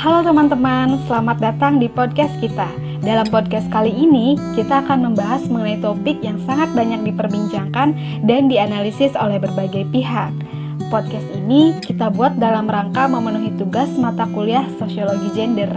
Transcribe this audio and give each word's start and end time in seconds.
Halo 0.00 0.24
teman-teman, 0.24 0.96
selamat 1.04 1.44
datang 1.44 1.76
di 1.76 1.84
podcast 1.84 2.32
kita. 2.40 2.64
Dalam 3.04 3.28
podcast 3.28 3.68
kali 3.68 3.92
ini, 3.92 4.32
kita 4.56 4.80
akan 4.80 5.12
membahas 5.12 5.44
mengenai 5.44 5.76
topik 5.76 6.24
yang 6.24 6.40
sangat 6.48 6.72
banyak 6.72 7.12
diperbincangkan 7.12 7.92
dan 8.24 8.48
dianalisis 8.48 9.12
oleh 9.12 9.36
berbagai 9.36 9.84
pihak. 9.92 10.32
Podcast 10.88 11.28
ini 11.36 11.76
kita 11.84 12.08
buat 12.08 12.40
dalam 12.40 12.64
rangka 12.64 13.12
memenuhi 13.12 13.52
tugas 13.60 13.92
mata 14.00 14.24
kuliah 14.32 14.64
Sosiologi 14.80 15.36
Gender. 15.36 15.68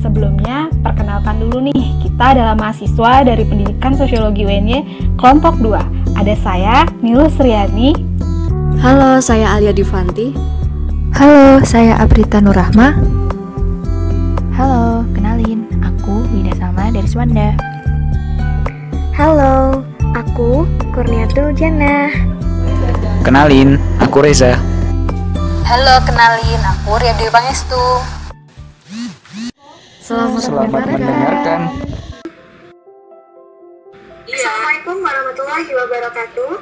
Sebelumnya, 0.00 0.72
perkenalkan 0.80 1.36
dulu 1.36 1.68
nih, 1.68 2.00
kita 2.00 2.32
adalah 2.32 2.56
mahasiswa 2.56 3.28
dari 3.28 3.44
Pendidikan 3.44 3.92
Sosiologi 3.92 4.48
UNY 4.48 5.12
kelompok 5.20 5.60
2. 5.60 6.16
Ada 6.16 6.32
saya, 6.40 6.88
Nilu 7.04 7.28
Sriani. 7.28 7.92
Halo, 8.80 9.20
saya 9.20 9.52
Alia 9.52 9.76
Divanti. 9.76 10.32
Halo, 11.12 11.60
saya 11.60 12.00
Abrita 12.00 12.40
Nurrahma. 12.40 13.25
Halo, 14.56 15.04
kenalin, 15.12 15.68
aku 15.84 16.24
Wida 16.32 16.56
Salma 16.56 16.88
dari 16.88 17.04
Swanda. 17.04 17.52
Halo, 19.12 19.84
aku 20.16 20.64
Kurniatul 20.96 21.52
Jannah. 21.52 22.08
Kenalin, 23.20 23.76
aku 24.00 24.24
Reza. 24.24 24.56
Halo, 25.60 26.00
kenalin, 26.08 26.56
aku 26.72 26.96
Ria 26.96 27.12
Dewi 27.20 27.28
Pangestu. 27.28 28.00
Selamat, 30.00 30.40
Selamat 30.40 30.88
mendengarkan. 30.88 31.60
Assalamualaikum 34.24 34.96
warahmatullahi 35.04 35.68
wabarakatuh. 35.68 36.52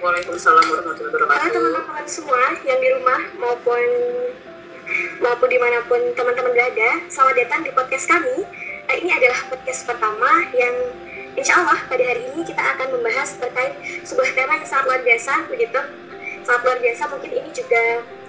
Waalaikumsalam 0.00 0.64
warahmatullahi 0.64 1.12
wabarakatuh. 1.12 1.44
Halo 1.44 1.76
teman-teman 1.76 2.06
semua 2.08 2.56
yang 2.64 2.80
di 2.80 2.88
rumah 2.88 3.20
maupun 3.36 3.84
maupun 5.22 5.48
di 5.50 5.58
mana 5.58 5.82
pun 5.86 6.00
teman-teman 6.14 6.52
berada, 6.52 6.90
selamat 7.06 7.34
datang 7.46 7.60
di 7.62 7.70
podcast 7.70 8.06
kami. 8.10 8.42
Nah, 8.90 8.94
ini 8.98 9.10
adalah 9.14 9.38
podcast 9.46 9.86
pertama 9.86 10.50
yang 10.50 10.74
insya 11.38 11.62
Allah 11.62 11.78
pada 11.86 12.02
hari 12.02 12.26
ini 12.34 12.42
kita 12.42 12.58
akan 12.58 12.98
membahas 12.98 13.38
terkait 13.38 13.74
sebuah 14.02 14.30
tema 14.34 14.58
yang 14.58 14.66
sangat 14.66 14.84
luar 14.90 15.00
biasa, 15.06 15.32
begitu. 15.46 15.80
Sangat 16.42 16.60
luar 16.66 16.78
biasa, 16.82 17.02
mungkin 17.06 17.30
ini 17.30 17.50
juga 17.54 17.82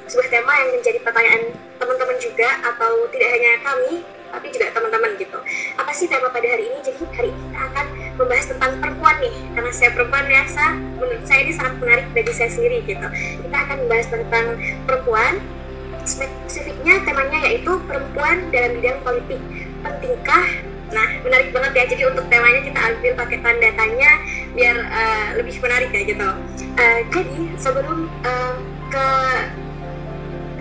sebuah 0.05 0.27
tema 0.29 0.53
yang 0.61 0.69
menjadi 0.77 0.99
pertanyaan 1.01 1.43
teman-teman 1.81 2.17
juga 2.21 2.49
atau 2.61 2.91
tidak 3.09 3.29
hanya 3.33 3.51
kami, 3.65 3.93
tapi 4.31 4.47
juga 4.53 4.65
teman-teman 4.71 5.11
gitu. 5.17 5.39
Apa 5.81 5.91
sih 5.91 6.05
tema 6.05 6.29
pada 6.29 6.45
hari 6.45 6.69
ini? 6.69 6.77
Jadi 6.85 7.01
hari 7.15 7.29
ini 7.33 7.41
kita 7.49 7.59
akan 7.73 7.85
membahas 8.21 8.45
tentang 8.47 8.71
perempuan 8.77 9.15
nih, 9.17 9.35
karena 9.57 9.71
saya 9.73 9.89
perempuan 9.97 10.25
biasa, 10.29 10.63
menurut 10.99 11.23
saya 11.25 11.39
ini 11.41 11.53
sangat 11.57 11.73
menarik 11.81 12.05
bagi 12.13 12.33
saya 12.37 12.49
sendiri 12.53 12.77
gitu. 12.85 13.07
Kita 13.49 13.57
akan 13.65 13.77
membahas 13.87 14.07
tentang 14.13 14.45
perempuan, 14.85 15.33
spesifiknya 16.05 17.01
temanya 17.05 17.39
yaitu 17.49 17.71
perempuan 17.85 18.49
dalam 18.49 18.71
bidang 18.77 18.99
politik. 19.05 19.41
Pentingkah? 19.81 20.45
Nah 20.91 21.07
menarik 21.23 21.49
banget 21.55 21.71
ya. 21.73 21.83
Jadi 21.95 22.03
untuk 22.09 22.25
temanya 22.27 22.61
kita 22.65 22.79
ambil 22.79 23.11
pakai 23.15 23.37
tanda 23.39 23.69
tanya 23.75 24.11
biar 24.53 24.75
uh, 24.91 25.27
lebih 25.39 25.55
menarik 25.63 25.89
ya 25.93 26.01
gitu. 26.03 26.29
Uh, 26.75 26.99
jadi 27.11 27.37
sebelum 27.57 28.09
uh, 28.27 28.55
ke 28.91 29.07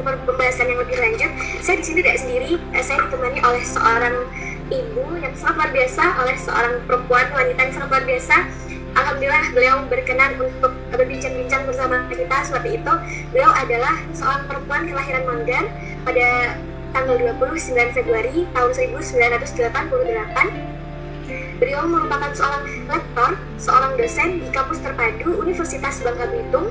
pembahasan 0.01 0.73
yang 0.73 0.81
lebih 0.81 0.97
lanjut 0.97 1.31
saya 1.61 1.77
di 1.77 1.85
sini 1.85 1.99
tidak 2.01 2.19
sendiri. 2.23 2.51
Uh, 2.73 2.85
saya 2.85 2.99
ditemani 3.05 3.39
oleh 3.43 3.63
seorang 3.67 4.17
ibu 4.71 5.05
yang 5.19 5.35
sangat 5.35 5.67
luar 5.67 5.71
biasa 5.75 6.03
oleh 6.23 6.37
seorang 6.39 6.75
perempuan 6.87 7.27
wanita 7.35 7.59
yang 7.59 7.75
sangat 7.75 7.89
luar 7.91 8.05
biasa 8.07 8.37
Alhamdulillah 9.01 9.49
beliau 9.57 9.77
berkenan 9.89 10.37
untuk 10.37 10.77
berbincang-bincang 10.93 11.65
bersama 11.65 12.05
kita 12.13 12.37
seperti 12.45 12.77
itu. 12.77 12.93
Beliau 13.33 13.49
adalah 13.49 13.97
seorang 14.13 14.45
perempuan 14.45 14.85
kelahiran 14.93 15.25
Manggar 15.25 15.65
pada 16.05 16.61
tanggal 16.93 17.17
29 17.41 17.97
Februari 17.97 18.45
tahun 18.53 18.71
1988. 18.77 19.57
Beliau 21.61 21.85
merupakan 21.89 22.29
seorang 22.37 22.65
lektor, 22.93 23.41
seorang 23.57 23.97
dosen 23.97 24.45
di 24.45 24.49
kampus 24.53 24.85
terpadu 24.85 25.33
Universitas 25.41 26.05
Bangka 26.05 26.29
Belitung 26.29 26.69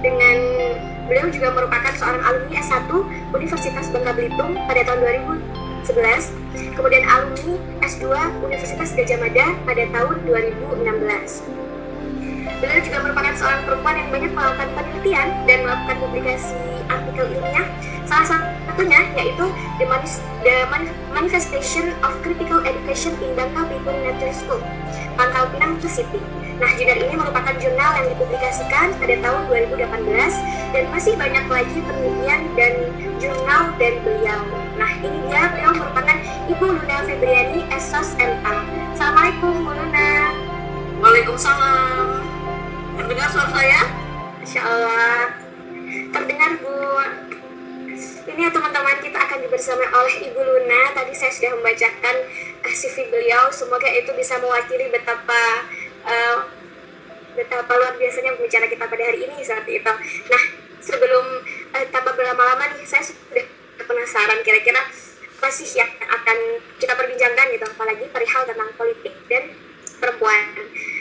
dengan 0.00 0.36
beliau 1.12 1.28
juga 1.28 1.52
merupakan 1.52 1.92
seorang 1.92 2.24
alumni 2.24 2.56
S1 2.56 2.88
Universitas 3.36 3.92
Bangka 3.92 4.16
Belitung 4.16 4.56
pada 4.64 4.80
tahun 4.88 5.00
2011 5.94 6.78
kemudian 6.78 7.04
alumni 7.06 7.54
S2 7.82 8.04
Universitas 8.46 8.94
Gajah 8.94 9.18
Mada 9.18 9.46
pada 9.66 9.84
tahun 9.90 10.16
2016. 10.24 11.60
Beliau 12.60 12.80
juga 12.84 12.98
merupakan 13.00 13.34
seorang 13.36 13.60
perempuan 13.64 13.96
yang 13.96 14.08
banyak 14.12 14.32
melakukan 14.36 14.68
penelitian 14.76 15.28
dan 15.48 15.58
melakukan 15.64 15.96
publikasi 15.96 16.56
artikel 16.92 17.24
ilmiah. 17.32 17.66
Salah 18.04 18.26
satunya 18.26 19.00
yaitu 19.16 19.46
The, 19.80 19.86
Manif 19.88 20.20
The 20.44 20.68
Manif 20.68 20.92
Manifestation 21.14 21.94
of 22.04 22.12
Critical 22.20 22.60
Education 22.66 23.16
in 23.24 23.32
Bangka 23.38 23.64
Belitung 23.70 23.98
Nature 24.04 24.34
School, 24.34 24.60
Pangkal 25.16 25.48
Pinang 25.56 25.80
City. 25.84 26.20
Nah, 26.60 26.68
jurnal 26.76 27.00
ini 27.00 27.14
merupakan 27.16 27.54
jurnal 27.56 27.90
yang 27.96 28.06
dipublikasikan 28.12 28.92
pada 29.00 29.14
tahun 29.24 29.42
2018 29.48 30.76
dan 30.76 30.84
masih 30.92 31.16
banyak 31.16 31.44
lagi 31.48 31.78
penelitian 31.80 32.40
dan 32.52 32.72
jurnal 33.16 33.72
dari 33.80 33.96
beliau. 34.04 34.59
Nah, 34.80 34.96
ini 35.04 35.28
dia 35.28 35.44
beliau 35.52 35.76
merupakan 35.76 36.16
Ibu 36.48 36.64
Luna 36.64 37.04
Febriani 37.04 37.68
Esos 37.68 38.16
MA. 38.16 38.56
Assalamualaikum 38.96 39.60
Bu 39.60 39.76
Luna. 39.76 40.32
Waalaikumsalam. 41.04 42.24
Terdengar 42.96 43.28
suara 43.28 43.52
saya? 43.52 43.80
Insya 44.40 44.64
Allah. 44.64 45.36
Terdengar 46.16 46.56
Bu. 46.64 46.96
Ini 48.24 48.40
ya 48.40 48.50
teman-teman 48.56 49.04
kita 49.04 49.20
akan 49.20 49.52
bersama 49.52 49.84
oleh 49.84 50.32
Ibu 50.32 50.40
Luna. 50.48 50.96
Tadi 50.96 51.12
saya 51.12 51.28
sudah 51.28 51.60
membacakan 51.60 52.16
uh, 52.64 52.72
CV 52.72 53.12
beliau. 53.12 53.52
Semoga 53.52 53.88
itu 53.92 54.16
bisa 54.16 54.40
mewakili 54.40 54.88
betapa 54.88 55.68
uh, 56.08 56.48
betapa 57.36 57.68
luar 57.68 58.00
biasanya 58.00 58.32
pembicara 58.32 58.64
kita 58.64 58.88
pada 58.88 59.04
hari 59.04 59.28
ini 59.28 59.44
seperti 59.44 59.84
itu. 59.84 59.92
Nah, 60.32 60.44
sebelum 60.80 61.44
uh, 61.76 61.84
tanpa 61.92 62.16
berlama-lama 62.16 62.64
nih, 62.80 62.88
saya 62.88 63.04
sudah 63.04 63.44
penasaran 63.90 64.38
kira-kira 64.46 64.78
apa 65.40 65.48
sih 65.50 65.66
yang 65.74 65.90
akan 65.98 66.38
kita 66.78 66.94
perbincangkan 66.94 67.46
gitu, 67.50 67.64
apalagi 67.64 68.04
perihal 68.12 68.44
tentang 68.46 68.70
politik 68.76 69.14
dan 69.26 69.50
perempuan. 69.98 70.44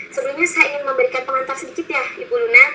Sebelumnya 0.09 0.47
saya 0.49 0.73
ingin 0.73 0.89
memberikan 0.89 1.21
pengantar 1.27 1.53
sedikit 1.59 1.85
ya, 1.85 2.01
Ibu 2.17 2.33
Luna. 2.33 2.65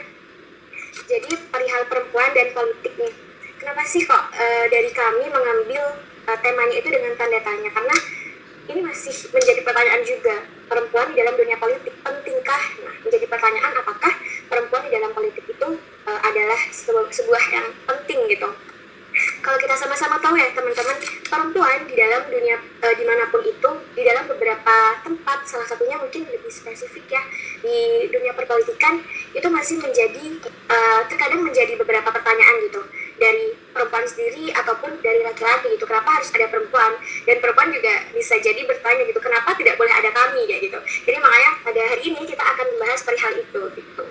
Jadi 1.08 1.30
perihal 1.50 1.82
perempuan 1.90 2.30
dan 2.36 2.52
politik 2.54 2.94
nih. 2.94 3.14
Kenapa 3.58 3.82
sih 3.88 4.04
kok 4.04 4.22
uh, 4.30 4.64
dari 4.68 4.92
kami 4.92 5.24
mengambil 5.26 5.82
uh, 6.28 6.38
temanya 6.44 6.76
itu 6.78 6.88
dengan 6.92 7.16
tanda 7.16 7.40
tanya? 7.40 7.70
Karena 7.72 7.96
ini 8.68 8.80
masih 8.84 9.32
menjadi 9.32 9.60
pertanyaan 9.64 10.02
juga 10.04 10.36
perempuan 10.68 11.12
di 11.12 11.16
dalam 11.20 11.34
dunia 11.36 11.56
politik 11.60 11.92
pentingkah 12.00 12.64
nah 12.80 12.94
menjadi 13.04 13.26
pertanyaan 13.28 13.72
apakah 13.76 14.12
perempuan 14.48 14.82
di 14.88 14.90
dalam 14.96 15.12
politik 15.12 15.44
itu 15.44 15.68
uh, 16.08 16.20
adalah 16.24 16.60
sebuah, 16.72 17.12
sebuah 17.12 17.44
yang 17.52 17.66
penting 17.84 18.24
gitu 18.32 18.48
kalau 19.14 19.58
kita 19.62 19.74
sama-sama 19.78 20.18
tahu 20.18 20.34
ya 20.34 20.50
teman-teman 20.50 20.96
perempuan 21.30 21.78
di 21.86 21.94
dalam 21.94 22.26
dunia 22.26 22.58
e, 22.58 22.86
di 22.98 23.04
mana 23.06 23.30
pun 23.30 23.46
itu 23.46 23.70
di 23.94 24.02
dalam 24.02 24.26
beberapa 24.26 24.76
tempat 25.06 25.38
salah 25.46 25.66
satunya 25.70 25.94
mungkin 26.02 26.26
lebih 26.26 26.50
spesifik 26.50 27.06
ya 27.06 27.22
di 27.62 28.10
dunia 28.10 28.34
perpolitikan 28.34 28.98
itu 29.30 29.48
masih 29.52 29.78
menjadi 29.78 30.24
e, 30.50 30.76
terkadang 31.06 31.46
menjadi 31.46 31.78
beberapa 31.78 32.10
pertanyaan 32.10 32.56
gitu. 32.66 32.82
Dari 33.14 33.54
perempuan 33.70 34.02
sendiri 34.10 34.50
ataupun 34.50 34.98
dari 34.98 35.22
laki-laki 35.22 35.78
gitu 35.78 35.86
kenapa 35.86 36.18
harus 36.18 36.34
ada 36.34 36.50
perempuan? 36.50 36.98
Dan 37.22 37.38
perempuan 37.38 37.70
juga 37.70 37.94
bisa 38.10 38.34
jadi 38.42 38.66
bertanya 38.66 39.06
gitu 39.06 39.22
kenapa 39.22 39.54
tidak 39.54 39.78
boleh 39.78 39.94
ada 39.94 40.10
kami 40.10 40.50
ya 40.50 40.58
gitu. 40.58 40.78
Jadi 41.06 41.18
makanya 41.22 41.50
pada 41.62 41.80
hari 41.94 42.02
ini 42.02 42.20
kita 42.26 42.42
akan 42.42 42.66
membahas 42.74 43.00
perihal 43.06 43.32
itu 43.38 43.62
gitu 43.78 44.04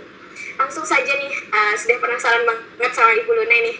langsung 0.57 0.85
saja 0.85 1.11
nih 1.13 1.33
uh, 1.49 1.73
sudah 1.77 1.97
penasaran 1.97 2.43
banget 2.45 2.91
sama 2.93 3.11
Ibu 3.17 3.31
Luna 3.33 3.57
nih. 3.69 3.77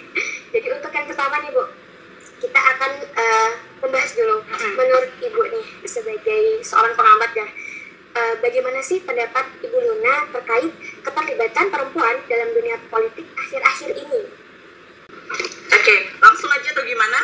Jadi 0.53 0.67
untuk 0.73 0.91
yang 0.93 1.05
pertama 1.09 1.35
nih 1.41 1.51
Bu, 1.53 1.63
kita 2.41 2.59
akan 2.59 2.91
uh, 3.13 3.51
membahas 3.85 4.11
dulu 4.17 4.35
menurut 4.77 5.09
Ibu 5.21 5.41
nih 5.53 5.65
sebagai 5.85 6.41
seorang 6.65 6.93
pengamat 6.97 7.31
ya. 7.37 7.47
Uh, 8.13 8.35
bagaimana 8.45 8.77
sih 8.85 9.01
pendapat 9.01 9.45
Ibu 9.65 9.73
Luna 9.73 10.29
terkait 10.29 10.69
keterlibatan 11.01 11.65
perempuan 11.73 12.15
dalam 12.29 12.49
dunia 12.53 12.77
politik 12.93 13.25
akhir-akhir 13.33 13.89
ini? 13.97 14.21
Oke, 15.73 15.81
okay, 15.81 15.99
langsung 16.21 16.49
aja 16.53 16.67
atau 16.77 16.85
gimana? 16.85 17.19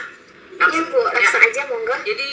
Iya 0.58 0.82
Bu, 0.90 1.02
langsung 1.06 1.42
ya. 1.46 1.48
aja 1.50 1.62
monggo. 1.70 1.96
Jadi 2.06 2.30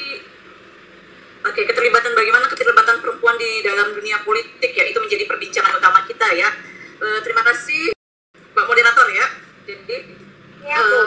Oke, 1.46 1.62
okay, 1.62 1.64
keterlibatan 1.70 2.10
bagaimana 2.10 2.50
keterlibatan 2.50 2.98
perempuan 2.98 3.38
di 3.38 3.62
dalam 3.62 3.94
dunia 3.94 4.18
politik 4.26 4.66
ya 4.74 4.82
itu 4.82 4.98
menjadi 4.98 5.30
perbincangan 5.30 5.78
utama 5.78 6.02
kita 6.02 6.26
ya 6.34 6.50
Eh, 6.96 7.20
terima 7.20 7.44
kasih 7.44 7.92
Mbak 8.56 8.66
moderator 8.72 9.06
ya. 9.12 9.26
Jadi 9.68 9.96
ya, 10.64 10.80
uh, 10.80 11.06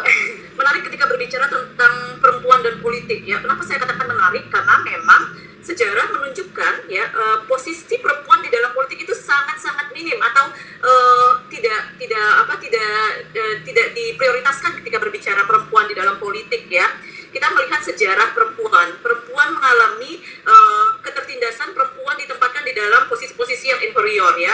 menarik 0.54 0.86
ketika 0.86 1.10
berbicara 1.10 1.50
tentang 1.50 2.22
perempuan 2.22 2.62
dan 2.62 2.78
politik 2.78 3.26
ya. 3.26 3.42
Kenapa 3.42 3.66
saya 3.66 3.82
katakan 3.82 4.06
menarik? 4.06 4.54
Karena 4.54 4.86
memang 4.86 5.34
sejarah 5.66 6.14
menunjukkan 6.14 6.74
ya 6.94 7.10
uh, 7.10 7.38
posisi 7.50 7.98
perempuan 7.98 8.46
di 8.46 8.54
dalam 8.54 8.70
politik 8.78 9.02
itu 9.02 9.18
sangat-sangat 9.18 9.90
minim 9.90 10.22
atau 10.22 10.54
uh, 10.86 11.42
tidak 11.50 11.98
tidak 11.98 12.28
apa 12.46 12.54
tidak 12.62 12.94
uh, 13.34 13.56
tidak 13.66 13.88
diprioritaskan 13.98 14.78
ketika 14.86 15.02
berbicara 15.02 15.42
perempuan 15.50 15.90
di 15.90 15.98
dalam 15.98 16.22
politik 16.22 16.70
ya. 16.70 16.86
Kita 17.34 17.50
melihat 17.50 17.82
sejarah 17.82 18.38
perempuan. 18.38 18.94
Perempuan 19.02 19.58
mengalami 19.58 20.22
uh, 20.46 21.02
ketertindasan, 21.02 21.74
perempuan 21.74 22.14
ditempatkan 22.22 22.62
di 22.62 22.78
dalam 22.78 23.10
posisi-posisi 23.10 23.74
yang 23.74 23.82
inferior 23.82 24.38
ya 24.38 24.54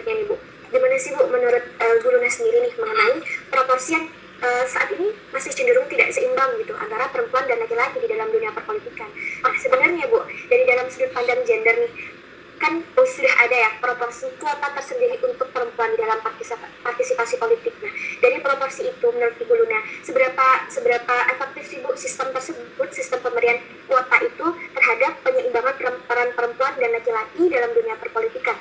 selanjutnya 0.00 0.14
nih 0.16 0.26
Bu. 0.28 0.36
Gimana 0.70 0.96
sih 0.96 1.10
Bu 1.12 1.24
menurut 1.28 1.64
uh, 1.76 1.94
gurunya 2.00 2.30
sendiri 2.32 2.58
nih 2.64 2.72
mengenai 2.78 3.16
proporsi 3.52 3.90
yang 3.98 4.04
uh, 4.40 4.48
eh, 4.48 4.64
saat 4.64 4.88
ini 4.96 5.12
masih 5.34 5.52
cenderung 5.52 5.86
tidak 5.92 6.08
seimbang 6.14 6.50
gitu 6.62 6.72
antara 6.72 7.04
perempuan 7.12 7.44
dan 7.44 7.60
laki-laki 7.60 8.00
di 8.00 8.08
dalam 8.08 8.32
dunia 8.32 8.50
perpolitikan. 8.54 9.10
Nah 9.44 9.54
sebenarnya 9.60 10.08
Bu, 10.08 10.24
dari 10.48 10.64
dalam 10.64 10.86
sudut 10.88 11.12
pandang 11.12 11.42
gender 11.44 11.74
nih, 11.84 11.92
kan 12.60 12.76
oh, 12.96 13.08
sudah 13.08 13.34
ada 13.44 13.56
ya 13.56 13.70
proporsi 13.80 14.28
kuota 14.36 14.68
tersendiri 14.76 15.16
untuk 15.24 15.48
perempuan 15.48 15.90
dalam 15.96 16.20
partisipasi 16.84 17.34
politik. 17.36 17.74
Nah 17.84 17.92
dari 18.24 18.38
proporsi 18.40 18.88
itu 18.88 19.06
menurut 19.10 19.36
Ibu 19.36 19.52
Luna, 19.52 19.80
seberapa 20.00 20.46
seberapa 20.72 21.14
efektif 21.36 21.64
sih 21.68 21.78
Bu 21.84 21.92
sistem 21.98 22.32
tersebut, 22.32 22.88
sistem 22.94 23.20
pemberian 23.20 23.60
kuota 23.84 24.16
itu 24.22 24.46
terhadap 24.72 25.12
penyeimbangan 25.26 25.76
peran 26.08 26.30
perempuan 26.32 26.72
dan 26.78 26.90
laki-laki 26.94 27.42
dalam 27.52 27.74
dunia 27.74 27.98
perpolitikan? 28.00 28.56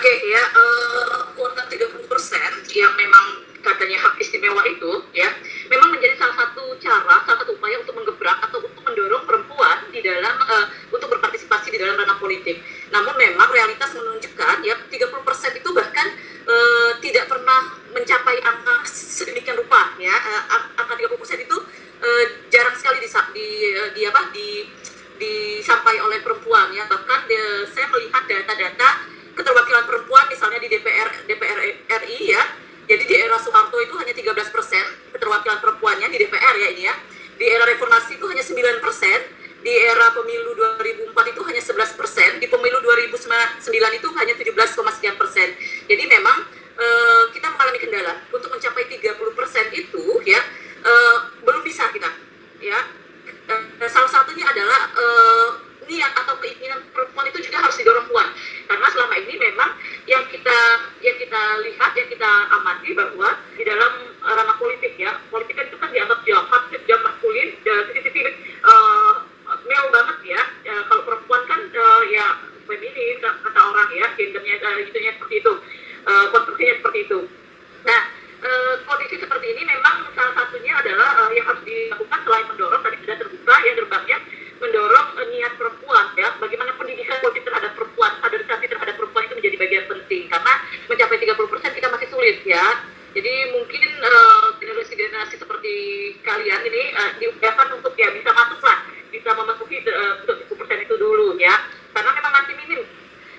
okay, 0.00 0.16
ya 0.32 0.42
uh, 0.56 1.68
tiga 1.68 1.86
puluh 1.92 2.08
persen 2.08 2.50
yang 2.72 2.92
memang 2.96 3.46
katanya 3.60 4.00
hak 4.00 4.16
istimewa 4.18 4.64
itu 4.66 5.04
ya 5.12 5.28
memang 5.68 5.92
menjadi 5.92 6.16
salah 6.16 6.36
satu 6.40 6.74
cara 6.80 7.20
salah 7.28 7.38
satu 7.44 7.52
upaya 7.54 7.76
untuk 7.78 7.94
menggebrak 8.00 8.40
atau 8.48 8.64
untuk 8.64 8.82
mendorong 8.82 9.24
perempuan 9.28 9.76
di 9.92 10.00
dalam 10.00 10.34
uh, 10.40 10.66
untuk 10.90 11.12
berpartisipasi 11.12 11.76
di 11.76 11.78
dalam 11.78 12.00
ranah 12.00 12.16
politik. 12.16 12.64
Namun 12.90 13.14
memang 13.20 13.48
realitas 13.52 13.92
menunjukkan 13.92 14.59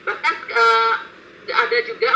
bahkan 0.05 0.35
uh, 0.51 0.93
eh, 1.47 1.55
ada 1.55 1.77
juga 1.85 2.09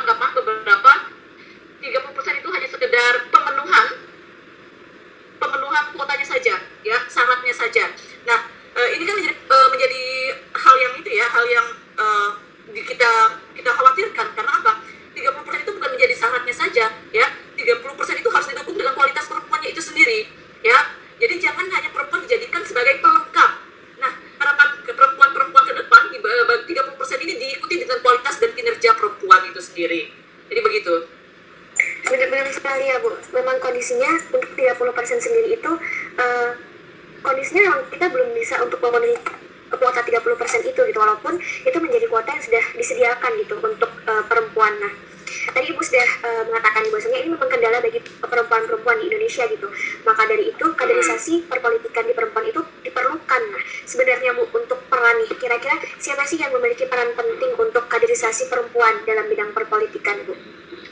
menjadi 41.85 42.05
kuota 42.09 42.29
yang 42.33 42.43
sudah 42.43 42.63
disediakan 42.75 43.31
gitu 43.41 43.55
untuk 43.61 43.91
uh, 44.09 44.23
perempuan 44.25 44.73
nah 44.81 44.93
tadi 45.25 45.71
ibu 45.71 45.81
sudah 45.81 46.07
uh, 46.25 46.43
mengatakan 46.49 46.83
bahwasanya 46.89 47.17
ini 47.21 47.29
memang 47.33 47.49
kendala 47.49 47.77
bagi 47.81 47.99
perempuan-perempuan 48.21 48.97
di 49.01 49.05
Indonesia 49.13 49.43
gitu 49.49 49.67
maka 50.05 50.21
dari 50.25 50.53
itu 50.53 50.65
kaderisasi 50.73 51.33
perpolitikan 51.49 52.05
di 52.05 52.13
perempuan 52.13 52.45
itu 52.49 52.61
diperlukan 52.81 53.41
nah 53.53 53.63
sebenarnya 53.85 54.33
bu 54.37 54.49
untuk 54.53 54.79
peran 54.89 55.15
nih 55.21 55.37
kira-kira 55.37 55.75
siapa 56.01 56.25
sih 56.25 56.41
yang 56.41 56.53
memiliki 56.53 56.85
peran 56.89 57.13
penting 57.13 57.51
untuk 57.57 57.85
kaderisasi 57.89 58.49
perempuan 58.49 59.05
dalam 59.05 59.25
bidang 59.29 59.51
perpolitikan 59.53 60.17
bu? 60.25 60.33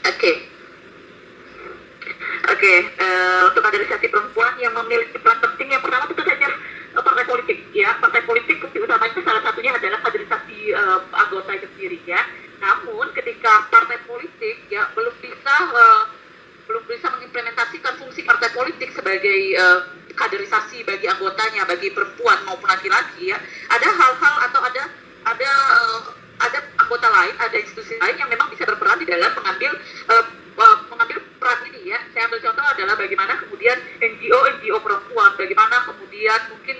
Oke, 0.04 0.10
okay. 0.20 0.34
Oke, 2.44 2.60
okay, 2.60 2.78
uh, 3.00 3.48
untuk 3.48 3.64
kaderisasi 3.64 4.06
perempuan 4.12 4.52
yang 4.60 4.76
memiliki 4.76 5.16
peran 5.16 5.40
penting 5.40 5.72
yang 5.72 5.80
pertama 5.80 6.04
tentu 6.12 6.22
saja 6.28 6.48
partai 7.02 7.24
politik 7.26 7.58
ya. 7.74 7.90
Partai 7.98 8.22
politik 8.22 8.56
utamanya 8.62 9.20
salah 9.24 9.42
satunya 9.42 9.72
adalah 9.74 9.98
kaderisasi 10.04 10.58
uh, 10.76 11.00
anggota 11.10 11.50
itu 11.56 11.66
sendiri 11.74 11.98
ya. 12.06 12.22
Namun 12.60 13.10
ketika 13.16 13.66
partai 13.72 13.98
politik 14.06 14.68
ya 14.70 14.86
belum 14.94 15.14
bisa 15.18 15.54
uh, 15.74 16.02
belum 16.64 16.84
bisa 16.88 17.12
mengimplementasikan 17.12 17.98
fungsi 18.00 18.24
partai 18.24 18.52
politik 18.54 18.92
sebagai 18.94 19.40
uh, 19.58 19.80
kaderisasi 20.14 20.86
bagi 20.86 21.10
anggotanya, 21.10 21.66
bagi 21.66 21.90
perempuan 21.90 22.38
maupun 22.46 22.70
laki-laki 22.70 23.34
ya, 23.34 23.38
ada 23.68 23.88
hal-hal 23.90 24.34
atau 24.48 24.60
ada 24.62 24.82
ada 25.24 25.50
uh, 25.50 26.02
ada 26.42 26.58
anggota 26.78 27.08
lain, 27.10 27.34
ada 27.38 27.56
institusi 27.58 27.94
lain 27.98 28.16
yang 28.18 28.30
memang 28.30 28.50
bisa 28.50 28.66
berperan 28.66 28.98
di 28.98 29.06
dalam 29.06 29.30
mengambil 29.38 29.70
uh, 30.10 30.24
uh, 30.58 30.76
mengambil 30.90 31.18
peran 31.38 31.58
ini 31.70 31.94
ya. 31.94 31.98
Saya 32.10 32.30
ambil 32.30 32.40
contoh 32.42 32.64
adalah 32.64 32.94
bagaimana 32.98 33.32
kemudian 33.38 33.76
NGO 34.02 34.38
NGO 34.58 34.78
perempuan, 34.82 35.30
bagaimana 35.38 35.76
kemudian 35.86 36.40
mungkin 36.50 36.76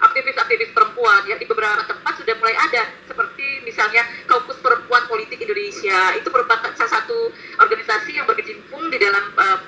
aktivis-aktivis 0.00 0.70
uh, 0.72 0.74
perempuan 0.76 1.20
ya 1.28 1.36
di 1.36 1.46
beberapa 1.48 1.84
tempat 1.84 2.12
sudah 2.20 2.34
mulai 2.40 2.56
ada 2.56 2.82
seperti 3.08 3.64
misalnya 3.64 4.04
Kaukus 4.28 4.60
Perempuan 4.60 5.04
Politik 5.08 5.40
Indonesia 5.40 6.16
itu 6.16 6.28
merupakan 6.28 6.72
salah 6.76 6.92
satu 7.00 7.32
organisasi 7.60 8.16
yang 8.16 8.26
berkecimpung 8.28 8.88
di 8.92 8.98
dalam 9.00 9.24
uh, 9.36 9.58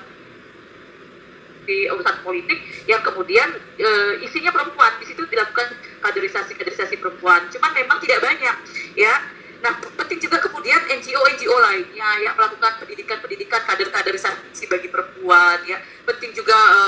di 1.65 1.87
urusan 1.89 2.21
politik 2.21 2.59
yang 2.85 2.99
kemudian 3.01 3.47
e, 3.79 3.89
isinya 4.23 4.51
perempuan 4.51 4.99
di 4.99 5.05
situ 5.07 5.23
dilakukan 5.25 5.71
kaderisasi 6.03 6.51
kaderisasi 6.59 6.99
perempuan 6.99 7.47
cuman 7.49 7.71
memang 7.71 7.97
tidak 8.03 8.19
banyak 8.19 8.55
ya 8.99 9.15
nah 9.63 9.71
penting 9.79 10.19
juga 10.19 10.43
kemudian 10.43 10.75
NGO 10.91 11.23
NGO 11.23 11.55
lainnya 11.63 12.09
yang 12.19 12.35
melakukan 12.35 12.83
pendidikan 12.83 13.23
pendidikan 13.23 13.63
kader 13.63 13.87
kaderisasi 13.95 14.67
bagi 14.67 14.91
perempuan 14.91 15.63
ya 15.63 15.79
penting 16.03 16.35
juga 16.35 16.55
e, 16.55 16.79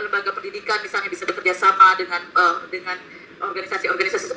lembaga 0.00 0.32
pendidikan 0.32 0.80
misalnya 0.80 1.12
bisa 1.12 1.28
bekerja 1.28 1.52
sama 1.52 1.92
dengan 2.00 2.24
e, 2.32 2.44
dengan 2.72 2.96
organisasi-organisasi 3.34 4.32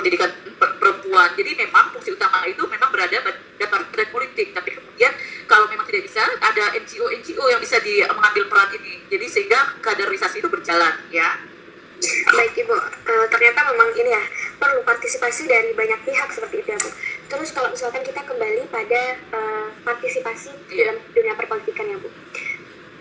seperti 0.00 0.16
itu 0.16 0.24
untuk 0.24 0.32
pendidikan 0.56 0.76
perempuan. 0.80 1.28
Jadi 1.36 1.50
memang 1.60 1.84
fungsi 1.92 2.10
utama 2.16 2.48
itu 2.48 2.62
memang 2.64 2.88
berada 2.88 3.16
pada 3.20 3.66
partai 3.68 4.06
politik. 4.08 4.56
Tapi 4.56 4.70
kemudian 4.72 5.12
kalau 5.44 5.68
memang 5.68 5.84
tidak 5.84 6.08
bisa, 6.08 6.24
ada 6.40 6.64
NGO-NGO 6.80 7.44
yang 7.52 7.60
bisa 7.60 7.76
di, 7.84 8.00
mengambil 8.08 8.48
peran 8.48 8.68
ini. 8.80 9.04
Jadi 9.12 9.26
sehingga 9.28 9.60
kaderisasi 9.84 10.40
itu 10.40 10.48
berjalan, 10.48 10.94
ya. 11.12 11.36
Baik 12.32 12.56
Ibu, 12.64 12.72
uh, 12.72 13.26
ternyata 13.28 13.60
memang 13.76 13.92
ini 13.92 14.08
ya 14.08 14.24
perlu 14.56 14.80
partisipasi 14.88 15.44
dari 15.44 15.76
banyak 15.76 16.00
pihak 16.08 16.32
seperti 16.32 16.64
itu 16.64 16.72
ya 16.72 16.80
Bu. 16.80 16.88
Terus 17.28 17.52
kalau 17.52 17.68
misalkan 17.68 18.00
kita 18.00 18.24
kembali 18.24 18.72
pada 18.72 19.20
uh, 19.36 19.68
partisipasi 19.84 20.48
yeah. 20.72 20.88
dalam 20.88 20.96
dunia 21.12 21.36
perpolitikan 21.36 21.92
ya 21.92 22.00
Bu, 22.00 22.08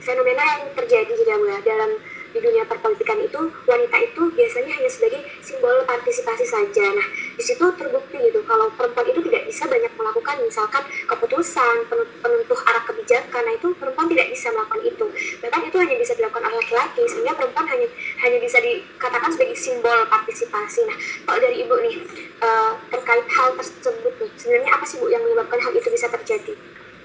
fenomena 0.04 0.44
yang 0.44 0.76
terjadi 0.76 1.16
gitu 1.16 1.32
ya 1.32 1.40
Bu 1.40 1.48
ya 1.48 1.64
dalam 1.64 1.96
di 2.30 2.40
dunia 2.40 2.64
perpolitikan 2.66 3.18
itu 3.26 3.42
wanita 3.66 3.98
itu 4.06 4.22
biasanya 4.38 4.72
hanya 4.78 4.90
sebagai 4.90 5.22
simbol 5.42 5.74
partisipasi 5.86 6.46
saja. 6.46 6.86
Nah, 6.94 7.08
di 7.10 7.44
situ 7.44 7.66
terbukti 7.74 8.18
gitu 8.22 8.46
kalau 8.46 8.70
perempuan 8.78 9.10
itu 9.10 9.22
tidak 9.26 9.50
bisa 9.50 9.66
banyak 9.66 9.90
melakukan 9.98 10.36
misalkan 10.46 10.84
keputusan, 11.10 11.76
penentuh 12.22 12.60
arah 12.70 12.84
kebijakan. 12.86 13.42
Nah, 13.42 13.54
itu 13.58 13.68
perempuan 13.78 14.08
tidak 14.14 14.28
bisa 14.30 14.48
melakukan 14.54 14.82
itu. 14.86 15.06
Bahkan 15.42 15.62
itu 15.66 15.78
hanya 15.82 15.96
bisa 15.98 16.14
dilakukan 16.14 16.44
oleh 16.46 16.58
laki-laki 16.62 17.04
sehingga 17.10 17.34
perempuan 17.34 17.66
hanya 17.66 17.88
hanya 18.22 18.38
bisa 18.38 18.58
dikatakan 18.62 19.30
sebagai 19.34 19.58
simbol 19.58 20.00
partisipasi. 20.10 20.86
Nah, 20.86 20.98
kalau 21.30 21.46
dari 21.46 21.62
Ibu 21.62 21.76
nih 21.86 21.96
uh, 22.42 22.74
terkait 22.90 23.28
hal 23.30 23.54
tersebut 23.54 24.14
nih, 24.18 24.32
sebenarnya 24.34 24.72
apa 24.74 24.86
sih 24.90 24.98
Bu 24.98 25.14
yang 25.14 25.22
menyebabkan 25.22 25.62
hal 25.62 25.78
itu 25.78 25.86
bisa 25.94 26.10
terjadi? 26.10 26.58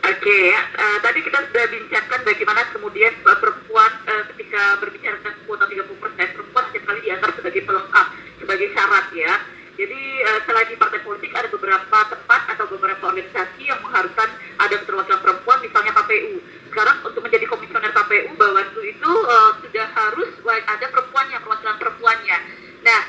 Oke 0.04 0.20
okay, 0.20 0.42
ya, 0.48 0.60
uh, 0.80 0.98
tadi 1.04 1.20
kita 1.20 1.44
sudah 1.44 1.64
bincangkan 1.68 2.20
bagaimana 2.24 2.60
kemudian 2.72 3.12
uh, 3.28 3.36
perempuan 3.36 3.92
uh, 4.08 4.24
ketika 4.32 4.80
berbicara 4.80 5.20
tentang 5.20 5.36
kuota 5.44 5.68
30 5.68 5.84
persen, 6.00 6.26
perempuan 6.32 6.64
setiap 6.72 6.84
kali 6.88 7.00
dianggap 7.04 7.30
sebagai 7.36 7.60
pelengkap, 7.68 8.06
sebagai 8.40 8.68
syarat 8.72 9.06
ya. 9.12 9.32
Jadi 9.76 10.02
uh, 10.24 10.40
selain 10.48 10.68
di 10.72 10.76
partai 10.80 11.00
politik 11.04 11.30
ada 11.36 11.48
beberapa 11.52 11.98
tempat 12.08 12.40
atau 12.56 12.64
beberapa 12.72 13.02
organisasi 13.04 13.60
yang 13.60 13.80
mengharuskan 13.84 14.28
ada 14.56 14.74
keterwakilan 14.80 15.20
perempuan, 15.20 15.58
misalnya 15.60 15.92
KPU. 15.92 16.40
Sekarang 16.72 16.96
untuk 17.04 17.20
menjadi 17.20 17.44
komisioner 17.44 17.92
KPU, 17.92 18.30
Bawaslu 18.40 18.82
itu 18.88 19.12
uh, 19.28 19.52
sudah 19.60 19.86
harus 19.92 20.30
ada 20.48 20.86
perempuan 20.88 21.26
yang 21.28 21.44
perwakilan 21.44 21.76
perempuannya. 21.76 22.38
Nah, 22.84 23.00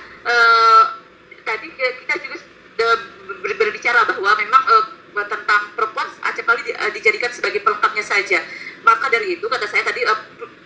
tadi 1.45 1.71
kita 1.71 2.13
juga 2.25 2.35
sudah 2.41 2.91
berbicara 3.55 4.03
bahwa 4.09 4.31
memang 4.41 4.63
uh, 4.67 4.85
tentang 5.23 5.61
perempuan 5.77 6.07
acap 6.27 6.43
kali 6.43 6.61
di, 6.67 6.73
uh, 6.85 6.91
dijadikan 6.93 7.33
sebagai 7.33 7.65
pelengkapnya 7.65 8.05
saja. 8.05 8.39
Maka 8.85 9.09
dari 9.09 9.41
itu 9.41 9.45
kata 9.49 9.65
saya 9.65 9.81
tadi 9.81 10.05
uh, 10.05 10.19